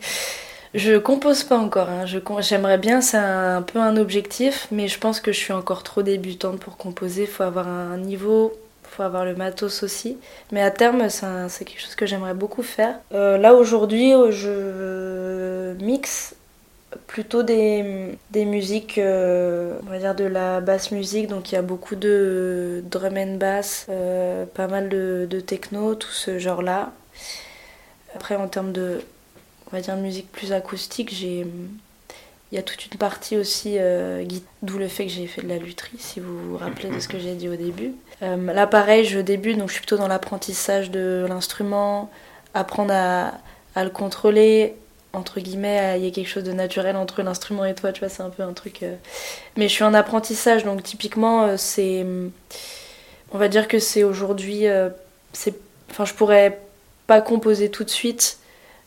je 0.74 0.98
compose 0.98 1.44
pas 1.44 1.58
encore. 1.58 1.88
Hein. 1.88 2.04
J'aimerais 2.40 2.78
bien, 2.78 3.00
c'est 3.00 3.16
un, 3.16 3.62
peu 3.62 3.80
un 3.80 3.96
objectif, 3.96 4.68
mais 4.70 4.88
je 4.88 4.98
pense 4.98 5.20
que 5.20 5.32
je 5.32 5.38
suis 5.38 5.52
encore 5.52 5.82
trop 5.82 6.02
débutante 6.02 6.60
pour 6.60 6.76
composer. 6.76 7.22
Il 7.22 7.28
faut 7.28 7.42
avoir 7.42 7.66
un 7.68 7.98
niveau 7.98 8.52
faut 8.92 9.02
avoir 9.02 9.24
le 9.24 9.34
matos 9.34 9.82
aussi. 9.82 10.18
Mais 10.52 10.62
à 10.62 10.70
terme, 10.70 11.08
c'est 11.08 11.64
quelque 11.64 11.80
chose 11.80 11.94
que 11.94 12.06
j'aimerais 12.06 12.34
beaucoup 12.34 12.62
faire. 12.62 12.96
Euh, 13.12 13.38
là, 13.38 13.54
aujourd'hui, 13.54 14.12
euh, 14.12 14.30
je 14.30 15.82
mixe 15.82 16.34
plutôt 17.06 17.42
des, 17.42 18.18
des 18.30 18.44
musiques, 18.44 18.98
euh, 18.98 19.78
on 19.86 19.90
va 19.90 19.98
dire 19.98 20.14
de 20.14 20.24
la 20.24 20.60
basse 20.60 20.90
musique, 20.90 21.26
donc 21.26 21.50
il 21.50 21.54
y 21.54 21.58
a 21.58 21.62
beaucoup 21.62 21.96
de 21.96 22.84
drum 22.90 23.16
and 23.16 23.36
bass, 23.36 23.86
pas 24.54 24.68
mal 24.68 24.90
de, 24.90 25.26
de, 25.28 25.40
techno, 25.40 25.94
tout 25.94 26.10
ce 26.10 26.38
genre-là. 26.38 26.92
Après, 28.14 28.36
en 28.36 28.46
termes 28.46 28.72
de, 28.72 29.00
on 29.68 29.76
va 29.76 29.80
dire, 29.80 29.96
musique 29.96 30.30
plus 30.30 30.52
acoustique, 30.52 31.14
j'ai 31.14 31.46
il 32.52 32.56
y 32.56 32.58
a 32.58 32.62
toute 32.62 32.84
une 32.84 32.98
partie 32.98 33.38
aussi, 33.38 33.76
euh, 33.78 34.26
d'où 34.60 34.76
le 34.76 34.86
fait 34.86 35.06
que 35.06 35.10
j'ai 35.10 35.26
fait 35.26 35.40
de 35.40 35.48
la 35.48 35.56
lutherie, 35.56 35.96
si 35.98 36.20
vous 36.20 36.50
vous 36.50 36.58
rappelez 36.58 36.90
de 36.90 37.00
ce 37.00 37.08
que 37.08 37.18
j'ai 37.18 37.34
dit 37.34 37.48
au 37.48 37.56
début. 37.56 37.94
Euh, 38.22 38.52
là, 38.52 38.66
pareil, 38.66 39.06
je 39.06 39.20
débute, 39.20 39.56
donc 39.56 39.68
je 39.68 39.72
suis 39.72 39.80
plutôt 39.80 39.96
dans 39.96 40.06
l'apprentissage 40.06 40.90
de 40.90 41.24
l'instrument, 41.26 42.10
apprendre 42.52 42.92
à, 42.92 43.32
le 43.82 43.88
contrôler, 43.88 44.74
entre 45.14 45.40
guillemets, 45.40 45.98
il 45.98 46.04
y 46.04 46.08
a 46.08 46.10
quelque 46.10 46.28
chose 46.28 46.44
de 46.44 46.52
naturel 46.52 46.94
entre 46.96 47.22
l'instrument 47.22 47.64
et 47.64 47.74
toi, 47.74 47.90
tu 47.90 48.00
vois, 48.00 48.10
c'est 48.10 48.22
un 48.22 48.28
peu 48.28 48.42
un 48.42 48.52
truc. 48.52 48.82
Euh. 48.82 48.96
Mais 49.56 49.66
je 49.66 49.72
suis 49.72 49.84
en 49.84 49.94
apprentissage, 49.94 50.64
donc 50.64 50.82
typiquement, 50.82 51.56
c'est. 51.56 52.04
On 53.32 53.38
va 53.38 53.48
dire 53.48 53.66
que 53.66 53.78
c'est 53.78 54.02
aujourd'hui. 54.02 54.66
c'est... 55.32 55.54
Enfin, 55.90 56.04
je 56.04 56.12
pourrais 56.12 56.60
pas 57.06 57.22
composer 57.22 57.70
tout 57.70 57.84
de 57.84 57.90
suite 57.90 58.36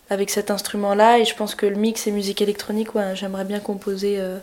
avec 0.10 0.30
cet 0.30 0.52
instrument-là. 0.52 1.20
Et 1.20 1.26
je 1.26 1.36
pense 1.36 1.56
que 1.56 1.66
le 1.66 1.76
mix 1.76 2.08
et 2.08 2.12
musique 2.12 2.42
électronique, 2.42 2.96
ouais, 2.96 3.16
j'aimerais 3.16 3.46
bien 3.46 3.60
composer 3.60 4.16
euh, 4.20 4.38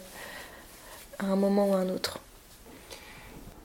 à 1.18 1.27
un 1.27 1.37
moment 1.37 1.70
ou 1.70 1.75
à 1.75 1.79
un 1.79 1.88
autre. 1.88 2.18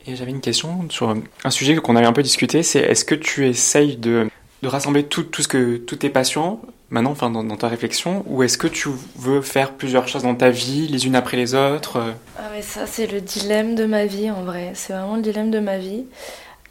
Et 0.06 0.16
j'avais 0.16 0.32
une 0.32 0.42
question 0.42 0.90
sur 0.90 1.14
un 1.44 1.50
sujet 1.50 1.76
qu'on 1.76 1.96
avait 1.98 2.06
un 2.06 2.14
peu 2.14 2.24
discuté, 2.24 2.64
c'est 2.64 2.80
est-ce 2.80 3.04
que 3.04 3.16
tu 3.16 3.46
essayes 3.48 3.98
de 3.98 4.30
de 4.64 4.68
rassembler 4.68 5.04
tout, 5.04 5.24
tout 5.24 5.42
ce 5.42 5.48
que, 5.48 5.78
toutes 5.78 6.00
tes 6.00 6.10
passions 6.10 6.60
maintenant, 6.90 7.12
enfin, 7.12 7.30
dans, 7.30 7.44
ta 7.58 7.68
réflexion, 7.68 8.24
ou 8.28 8.44
est-ce 8.44 8.58
que 8.58 8.68
tu 8.68 8.90
veux 9.18 9.42
faire 9.42 9.74
plusieurs 9.74 10.08
choses 10.08 10.24
dans 10.24 10.36
ta 10.36 10.50
vie, 10.50 10.88
les 10.88 11.06
unes 11.06 11.16
après 11.16 11.36
les 11.36 11.54
autres 11.54 12.02
Ah 12.38 12.44
mais 12.54 12.62
ça 12.62 12.88
c'est 12.88 13.08
le 13.08 13.20
dilemme 13.20 13.76
de 13.76 13.86
ma 13.86 14.06
vie 14.06 14.32
en 14.32 14.44
vrai, 14.44 14.72
c'est 14.74 14.94
vraiment 14.94 15.18
le 15.18 15.22
dilemme 15.22 15.52
de 15.52 15.60
ma 15.60 15.78
vie. 15.78 16.06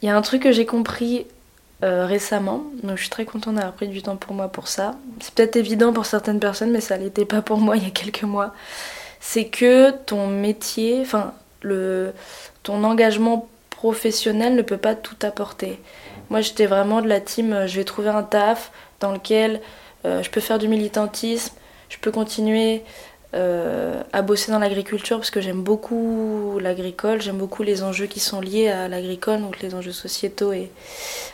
Il 0.01 0.07
y 0.07 0.09
a 0.09 0.17
un 0.17 0.21
truc 0.21 0.43
que 0.43 0.51
j'ai 0.51 0.65
compris 0.65 1.27
euh, 1.83 2.07
récemment, 2.07 2.63
donc 2.81 2.97
je 2.97 3.01
suis 3.01 3.09
très 3.09 3.25
contente 3.25 3.53
d'avoir 3.55 3.73
pris 3.73 3.87
du 3.87 4.01
temps 4.01 4.15
pour 4.15 4.33
moi 4.33 4.47
pour 4.47 4.67
ça. 4.67 4.95
C'est 5.19 5.33
peut-être 5.33 5.57
évident 5.57 5.93
pour 5.93 6.07
certaines 6.07 6.39
personnes, 6.39 6.71
mais 6.71 6.81
ça 6.81 6.97
l'était 6.97 7.25
pas 7.25 7.43
pour 7.43 7.57
moi 7.59 7.77
il 7.77 7.83
y 7.83 7.87
a 7.87 7.91
quelques 7.91 8.23
mois. 8.23 8.53
C'est 9.19 9.45
que 9.45 9.91
ton 9.91 10.27
métier, 10.27 11.01
enfin 11.01 11.33
le, 11.61 12.13
ton 12.63 12.83
engagement 12.83 13.47
professionnel 13.69 14.55
ne 14.55 14.63
peut 14.63 14.77
pas 14.77 14.95
tout 14.95 15.17
apporter. 15.21 15.79
Moi 16.31 16.41
j'étais 16.41 16.65
vraiment 16.65 17.01
de 17.01 17.07
la 17.07 17.19
team, 17.19 17.53
euh, 17.53 17.67
je 17.67 17.75
vais 17.75 17.83
trouver 17.83 18.09
un 18.09 18.23
taf 18.23 18.71
dans 18.99 19.11
lequel 19.11 19.61
euh, 20.05 20.23
je 20.23 20.31
peux 20.31 20.41
faire 20.41 20.57
du 20.57 20.67
militantisme, 20.67 21.53
je 21.89 21.97
peux 21.99 22.11
continuer 22.11 22.83
euh, 23.37 24.01
à 24.13 24.21
bosser 24.21 24.51
dans 24.51 24.59
l'agriculture 24.59 25.17
parce 25.17 25.29
que 25.29 25.41
j'aime 25.41 25.61
beaucoup 25.61 26.57
l'agricole, 26.59 27.21
j'aime 27.21 27.37
beaucoup 27.37 27.61
les 27.61 27.83
enjeux 27.83 28.07
qui 28.07 28.19
sont 28.19 28.41
liés 28.41 28.69
à 28.69 28.87
l'agricole, 28.87 29.41
donc 29.41 29.61
les 29.61 29.75
enjeux 29.75 29.91
sociétaux 29.91 30.53
et 30.53 30.71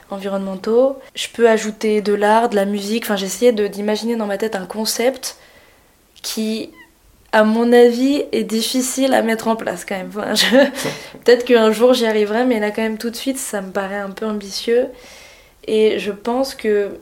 environnementaux. 0.09 0.99
Je 1.15 1.27
peux 1.33 1.49
ajouter 1.49 2.01
de 2.01 2.13
l'art, 2.13 2.49
de 2.49 2.55
la 2.55 2.65
musique, 2.65 3.03
enfin 3.05 3.15
j'essayais 3.15 3.53
d'imaginer 3.53 4.15
dans 4.15 4.25
ma 4.25 4.37
tête 4.37 4.55
un 4.55 4.65
concept 4.65 5.37
qui, 6.21 6.71
à 7.31 7.43
mon 7.43 7.71
avis, 7.71 8.25
est 8.33 8.43
difficile 8.43 9.13
à 9.13 9.21
mettre 9.21 9.47
en 9.47 9.55
place 9.55 9.85
quand 9.85 9.95
même. 9.95 10.11
Peut-être 11.23 11.45
qu'un 11.45 11.71
jour 11.71 11.93
j'y 11.93 12.05
arriverai, 12.05 12.45
mais 12.45 12.59
là 12.59 12.71
quand 12.71 12.81
même 12.81 12.97
tout 12.97 13.09
de 13.09 13.15
suite 13.15 13.37
ça 13.37 13.61
me 13.61 13.71
paraît 13.71 13.99
un 13.99 14.11
peu 14.11 14.25
ambitieux. 14.25 14.87
Et 15.67 15.99
je 15.99 16.11
pense 16.11 16.53
que 16.53 16.97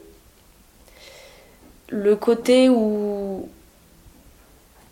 le 1.90 2.16
côté 2.16 2.70
où, 2.70 3.50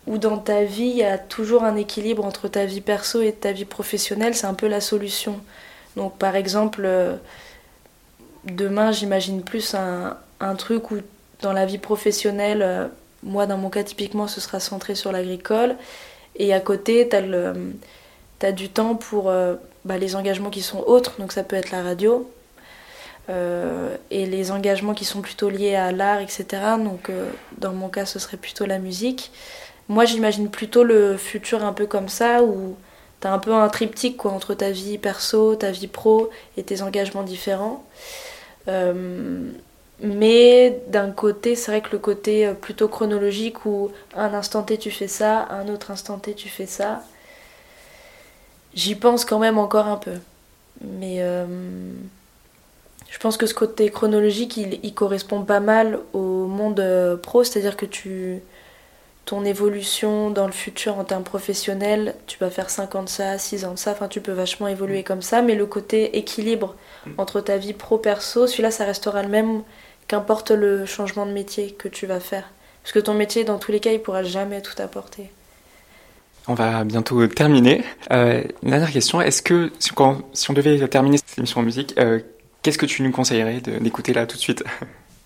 où 0.06 0.18
dans 0.18 0.38
ta 0.38 0.64
vie, 0.64 0.86
il 0.86 0.96
y 0.96 1.04
a 1.04 1.18
toujours 1.18 1.64
un 1.64 1.76
équilibre 1.76 2.24
entre 2.24 2.48
ta 2.48 2.64
vie 2.64 2.80
perso 2.80 3.20
et 3.20 3.32
ta 3.32 3.52
vie 3.52 3.64
professionnelle, 3.64 4.34
c'est 4.34 4.46
un 4.46 4.54
peu 4.54 4.66
la 4.66 4.80
solution. 4.80 5.40
Donc 5.96 6.16
par 6.18 6.36
exemple, 6.36 6.82
euh, 6.84 7.16
demain, 8.44 8.92
j'imagine 8.92 9.42
plus 9.42 9.74
un, 9.74 10.54
truc 10.56 10.90
où 10.90 10.98
dans 11.42 11.52
la 11.52 11.66
vie 11.66 11.78
professionnelle, 11.78 12.62
euh, 12.62 12.86
moi 13.22 13.46
dans 13.46 13.58
mon 13.58 13.70
cas 13.70 13.82
typiquement, 13.82 14.26
ce 14.26 14.40
sera 14.40 14.60
centré 14.60 14.94
sur 14.94 15.12
l'agricole. 15.12 15.76
Et 16.36 16.54
à 16.54 16.60
côté, 16.60 17.08
tu 17.08 18.46
as, 18.46 18.52
du 18.52 18.68
temps 18.70 18.94
pour 18.94 19.28
euh, 19.28 19.56
bah, 19.84 19.98
les 19.98 20.16
engagements 20.16 20.50
qui 20.50 20.62
sont 20.62 20.80
autres, 20.80 21.16
donc 21.18 21.32
ça 21.32 21.42
peut 21.42 21.56
être 21.56 21.70
la 21.70 21.82
radio, 21.82 22.30
et 24.10 24.26
les 24.26 24.50
engagements 24.50 24.92
qui 24.92 25.04
sont 25.04 25.20
plutôt 25.20 25.50
liés 25.50 25.76
à 25.76 25.92
l'art, 25.92 26.18
etc. 26.18 26.46
Donc 26.82 27.12
dans 27.58 27.72
mon 27.72 27.88
cas, 27.88 28.04
ce 28.04 28.18
serait 28.18 28.36
plutôt 28.36 28.66
la 28.66 28.80
musique. 28.80 29.30
Moi, 29.90 30.06
j'imagine 30.06 30.50
plutôt 30.50 30.84
le 30.84 31.16
futur 31.18 31.64
un 31.64 31.74
peu 31.74 31.86
comme 31.86 32.08
ça, 32.08 32.42
où 32.42 32.76
tu 33.20 33.26
as 33.26 33.32
un 33.32 33.38
peu 33.38 33.52
un 33.52 33.68
triptyque 33.68 34.16
quoi, 34.16 34.30
entre 34.32 34.54
ta 34.54 34.70
vie 34.70 34.96
perso, 34.96 35.54
ta 35.56 35.70
vie 35.70 35.88
pro 35.88 36.30
et 36.56 36.62
tes 36.62 36.80
engagements 36.80 37.24
différents. 37.24 37.84
Euh, 38.68 39.50
mais 40.00 40.80
d'un 40.88 41.10
côté, 41.10 41.56
c'est 41.56 41.72
vrai 41.72 41.80
que 41.82 41.90
le 41.92 41.98
côté 41.98 42.52
plutôt 42.60 42.88
chronologique 42.88 43.66
où 43.66 43.90
un 44.16 44.32
instant 44.32 44.62
T 44.62 44.78
tu 44.78 44.90
fais 44.90 45.08
ça, 45.08 45.46
un 45.50 45.68
autre 45.68 45.90
instant 45.90 46.18
T 46.18 46.34
tu 46.34 46.48
fais 46.48 46.66
ça, 46.66 47.02
j'y 48.74 48.94
pense 48.94 49.24
quand 49.24 49.38
même 49.38 49.58
encore 49.58 49.88
un 49.88 49.96
peu. 49.96 50.14
Mais 50.82 51.20
je 53.10 53.18
pense 53.18 53.36
que 53.36 53.46
ce 53.46 53.54
côté 53.54 53.90
chronologique, 53.90 54.56
il, 54.56 54.94
correspond 54.94 55.42
pas 55.42 55.60
mal 55.60 55.98
au 56.12 56.46
monde 56.46 56.78
euh, 56.80 57.16
pro, 57.16 57.42
c'est-à-dire 57.42 57.76
que 57.76 57.84
tu, 57.84 58.40
ton 59.24 59.44
évolution 59.44 60.30
dans 60.30 60.46
le 60.46 60.52
futur 60.52 60.98
en 60.98 61.04
termes 61.04 61.22
professionnels, 61.22 62.14
tu 62.26 62.38
vas 62.38 62.50
faire 62.50 62.70
5 62.70 62.94
ans 62.94 63.02
de 63.02 63.08
ça, 63.08 63.38
6 63.38 63.64
ans 63.64 63.72
de 63.72 63.78
ça, 63.78 63.92
enfin 63.92 64.08
tu 64.08 64.20
peux 64.20 64.32
vachement 64.32 64.66
évoluer 64.66 65.02
comme 65.02 65.22
ça, 65.22 65.42
mais 65.42 65.54
le 65.54 65.66
côté 65.66 66.18
équilibre 66.18 66.74
entre 67.18 67.40
ta 67.40 67.56
vie 67.56 67.72
pro-perso, 67.72 68.46
celui-là 68.46 68.70
ça 68.70 68.84
restera 68.84 69.22
le 69.22 69.28
même 69.28 69.62
qu'importe 70.08 70.50
le 70.50 70.86
changement 70.86 71.26
de 71.26 71.32
métier 71.32 71.72
que 71.72 71.88
tu 71.88 72.06
vas 72.06 72.20
faire. 72.20 72.50
Parce 72.82 72.92
que 72.92 72.98
ton 72.98 73.14
métier, 73.14 73.44
dans 73.44 73.58
tous 73.58 73.72
les 73.72 73.78
cas, 73.78 73.92
il 73.92 74.00
pourra 74.00 74.22
jamais 74.22 74.62
tout 74.62 74.80
apporter. 74.82 75.30
On 76.48 76.54
va 76.54 76.82
bientôt 76.82 77.26
terminer. 77.28 77.84
Euh, 78.10 78.42
une 78.62 78.70
dernière 78.70 78.90
question, 78.90 79.20
est-ce 79.20 79.42
que 79.42 79.70
si, 79.78 79.90
quand, 79.90 80.22
si, 80.32 80.50
on 80.50 80.54
devait 80.54 80.88
terminer 80.88 81.18
cette 81.18 81.38
émission 81.38 81.60
en 81.60 81.62
musique, 81.62 81.94
euh, 81.98 82.20
Qu'est-ce 82.62 82.78
que 82.78 82.86
tu 82.86 83.02
nous 83.02 83.10
conseillerais 83.10 83.60
d'écouter 83.60 84.12
là 84.12 84.26
tout 84.26 84.36
de 84.36 84.42
suite? 84.42 84.62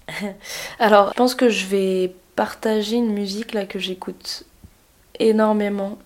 Alors, 0.79 1.09
je 1.11 1.15
pense 1.15 1.35
que 1.35 1.49
je 1.49 1.67
vais 1.67 2.15
partager 2.37 2.97
une 2.97 3.13
musique 3.13 3.53
là 3.53 3.65
que 3.67 3.79
j'écoute 3.79 4.45
énormément. 5.19 5.99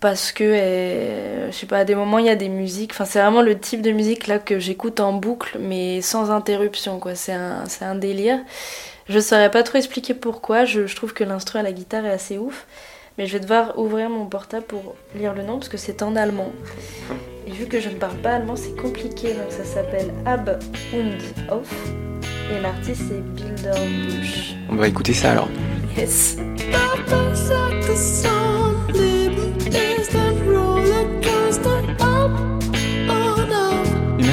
Parce 0.00 0.30
que 0.30 0.44
je 0.44 1.52
sais 1.52 1.66
pas 1.66 1.78
à 1.78 1.84
des 1.84 1.96
moments 1.96 2.18
il 2.18 2.26
y 2.26 2.30
a 2.30 2.36
des 2.36 2.48
musiques 2.48 2.92
enfin 2.92 3.04
c'est 3.04 3.20
vraiment 3.20 3.42
le 3.42 3.58
type 3.58 3.82
de 3.82 3.90
musique 3.90 4.28
là 4.28 4.38
que 4.38 4.60
j'écoute 4.60 5.00
en 5.00 5.12
boucle 5.12 5.58
mais 5.58 6.02
sans 6.02 6.30
interruption 6.30 7.00
quoi. 7.00 7.16
C'est 7.16 7.32
un, 7.32 7.64
un 7.80 7.94
délire. 7.96 8.38
Je 9.08 9.20
saurais 9.20 9.50
pas 9.50 9.62
trop 9.62 9.78
expliquer 9.78 10.12
pourquoi. 10.12 10.66
Je, 10.66 10.94
trouve 10.94 11.14
que 11.14 11.24
l'instru 11.24 11.58
à 11.58 11.62
la 11.62 11.72
guitare 11.72 12.04
est 12.04 12.10
assez 12.10 12.36
ouf. 12.36 12.66
Mais 13.16 13.26
je 13.26 13.32
vais 13.32 13.40
devoir 13.40 13.78
ouvrir 13.78 14.10
mon 14.10 14.26
portable 14.26 14.66
pour 14.66 14.94
lire 15.14 15.34
le 15.34 15.42
nom 15.42 15.54
parce 15.54 15.68
que 15.68 15.78
c'est 15.78 16.02
en 16.02 16.14
allemand. 16.14 16.52
Et 17.46 17.50
vu 17.50 17.66
que 17.66 17.80
je 17.80 17.88
ne 17.88 17.96
parle 17.96 18.18
pas 18.18 18.34
allemand, 18.34 18.54
c'est 18.54 18.76
compliqué. 18.76 19.32
Donc 19.32 19.50
ça 19.50 19.64
s'appelle 19.64 20.12
Ab 20.26 20.60
und 20.92 21.50
Off. 21.50 21.74
Et 22.50 22.60
l'artiste 22.60 23.02
c'est 23.08 23.22
Bilderbusch. 23.34 24.54
On 24.68 24.76
va 24.76 24.88
écouter 24.88 25.12
ça 25.12 25.32
alors. 25.32 25.48
Yes. 25.96 26.36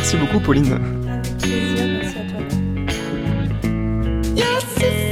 merci 0.06 0.18
beaucoup 0.18 0.40
Pauline. 0.40 0.80
Merci 4.36 5.05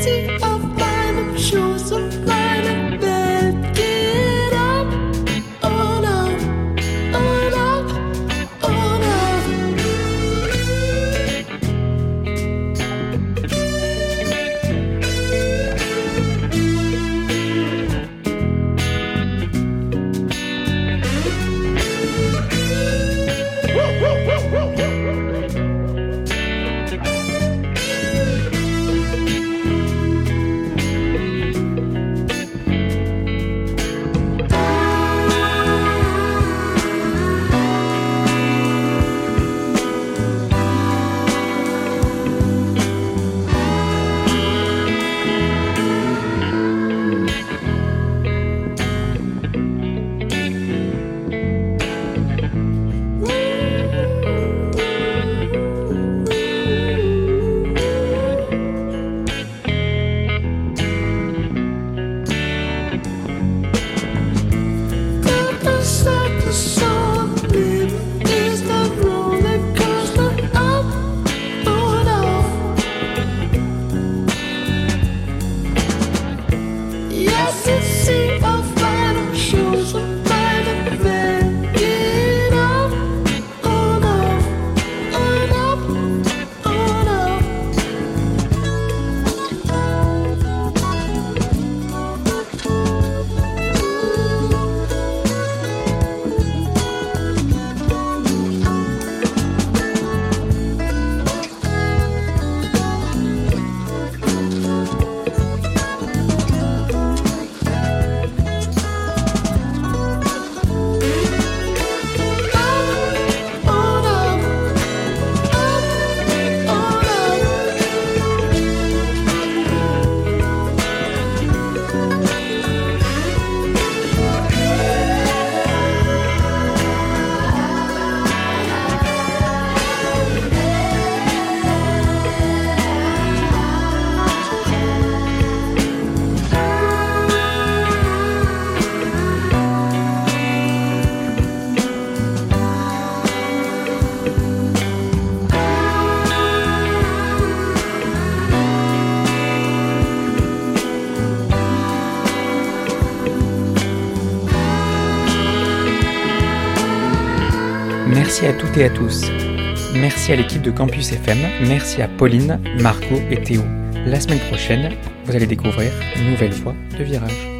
Merci 159.96 160.32
à 160.32 160.36
l'équipe 160.36 160.62
de 160.62 160.72
Campus 160.72 161.12
FM, 161.12 161.38
merci 161.68 162.02
à 162.02 162.08
Pauline, 162.08 162.60
Margot 162.80 163.22
et 163.30 163.42
Théo. 163.42 163.62
La 164.06 164.20
semaine 164.20 164.40
prochaine, 164.40 164.94
vous 165.26 165.36
allez 165.36 165.48
découvrir 165.48 165.92
une 166.16 166.32
nouvelle 166.32 166.54
voie 166.54 166.76
de 166.98 167.04
virage. 167.04 167.53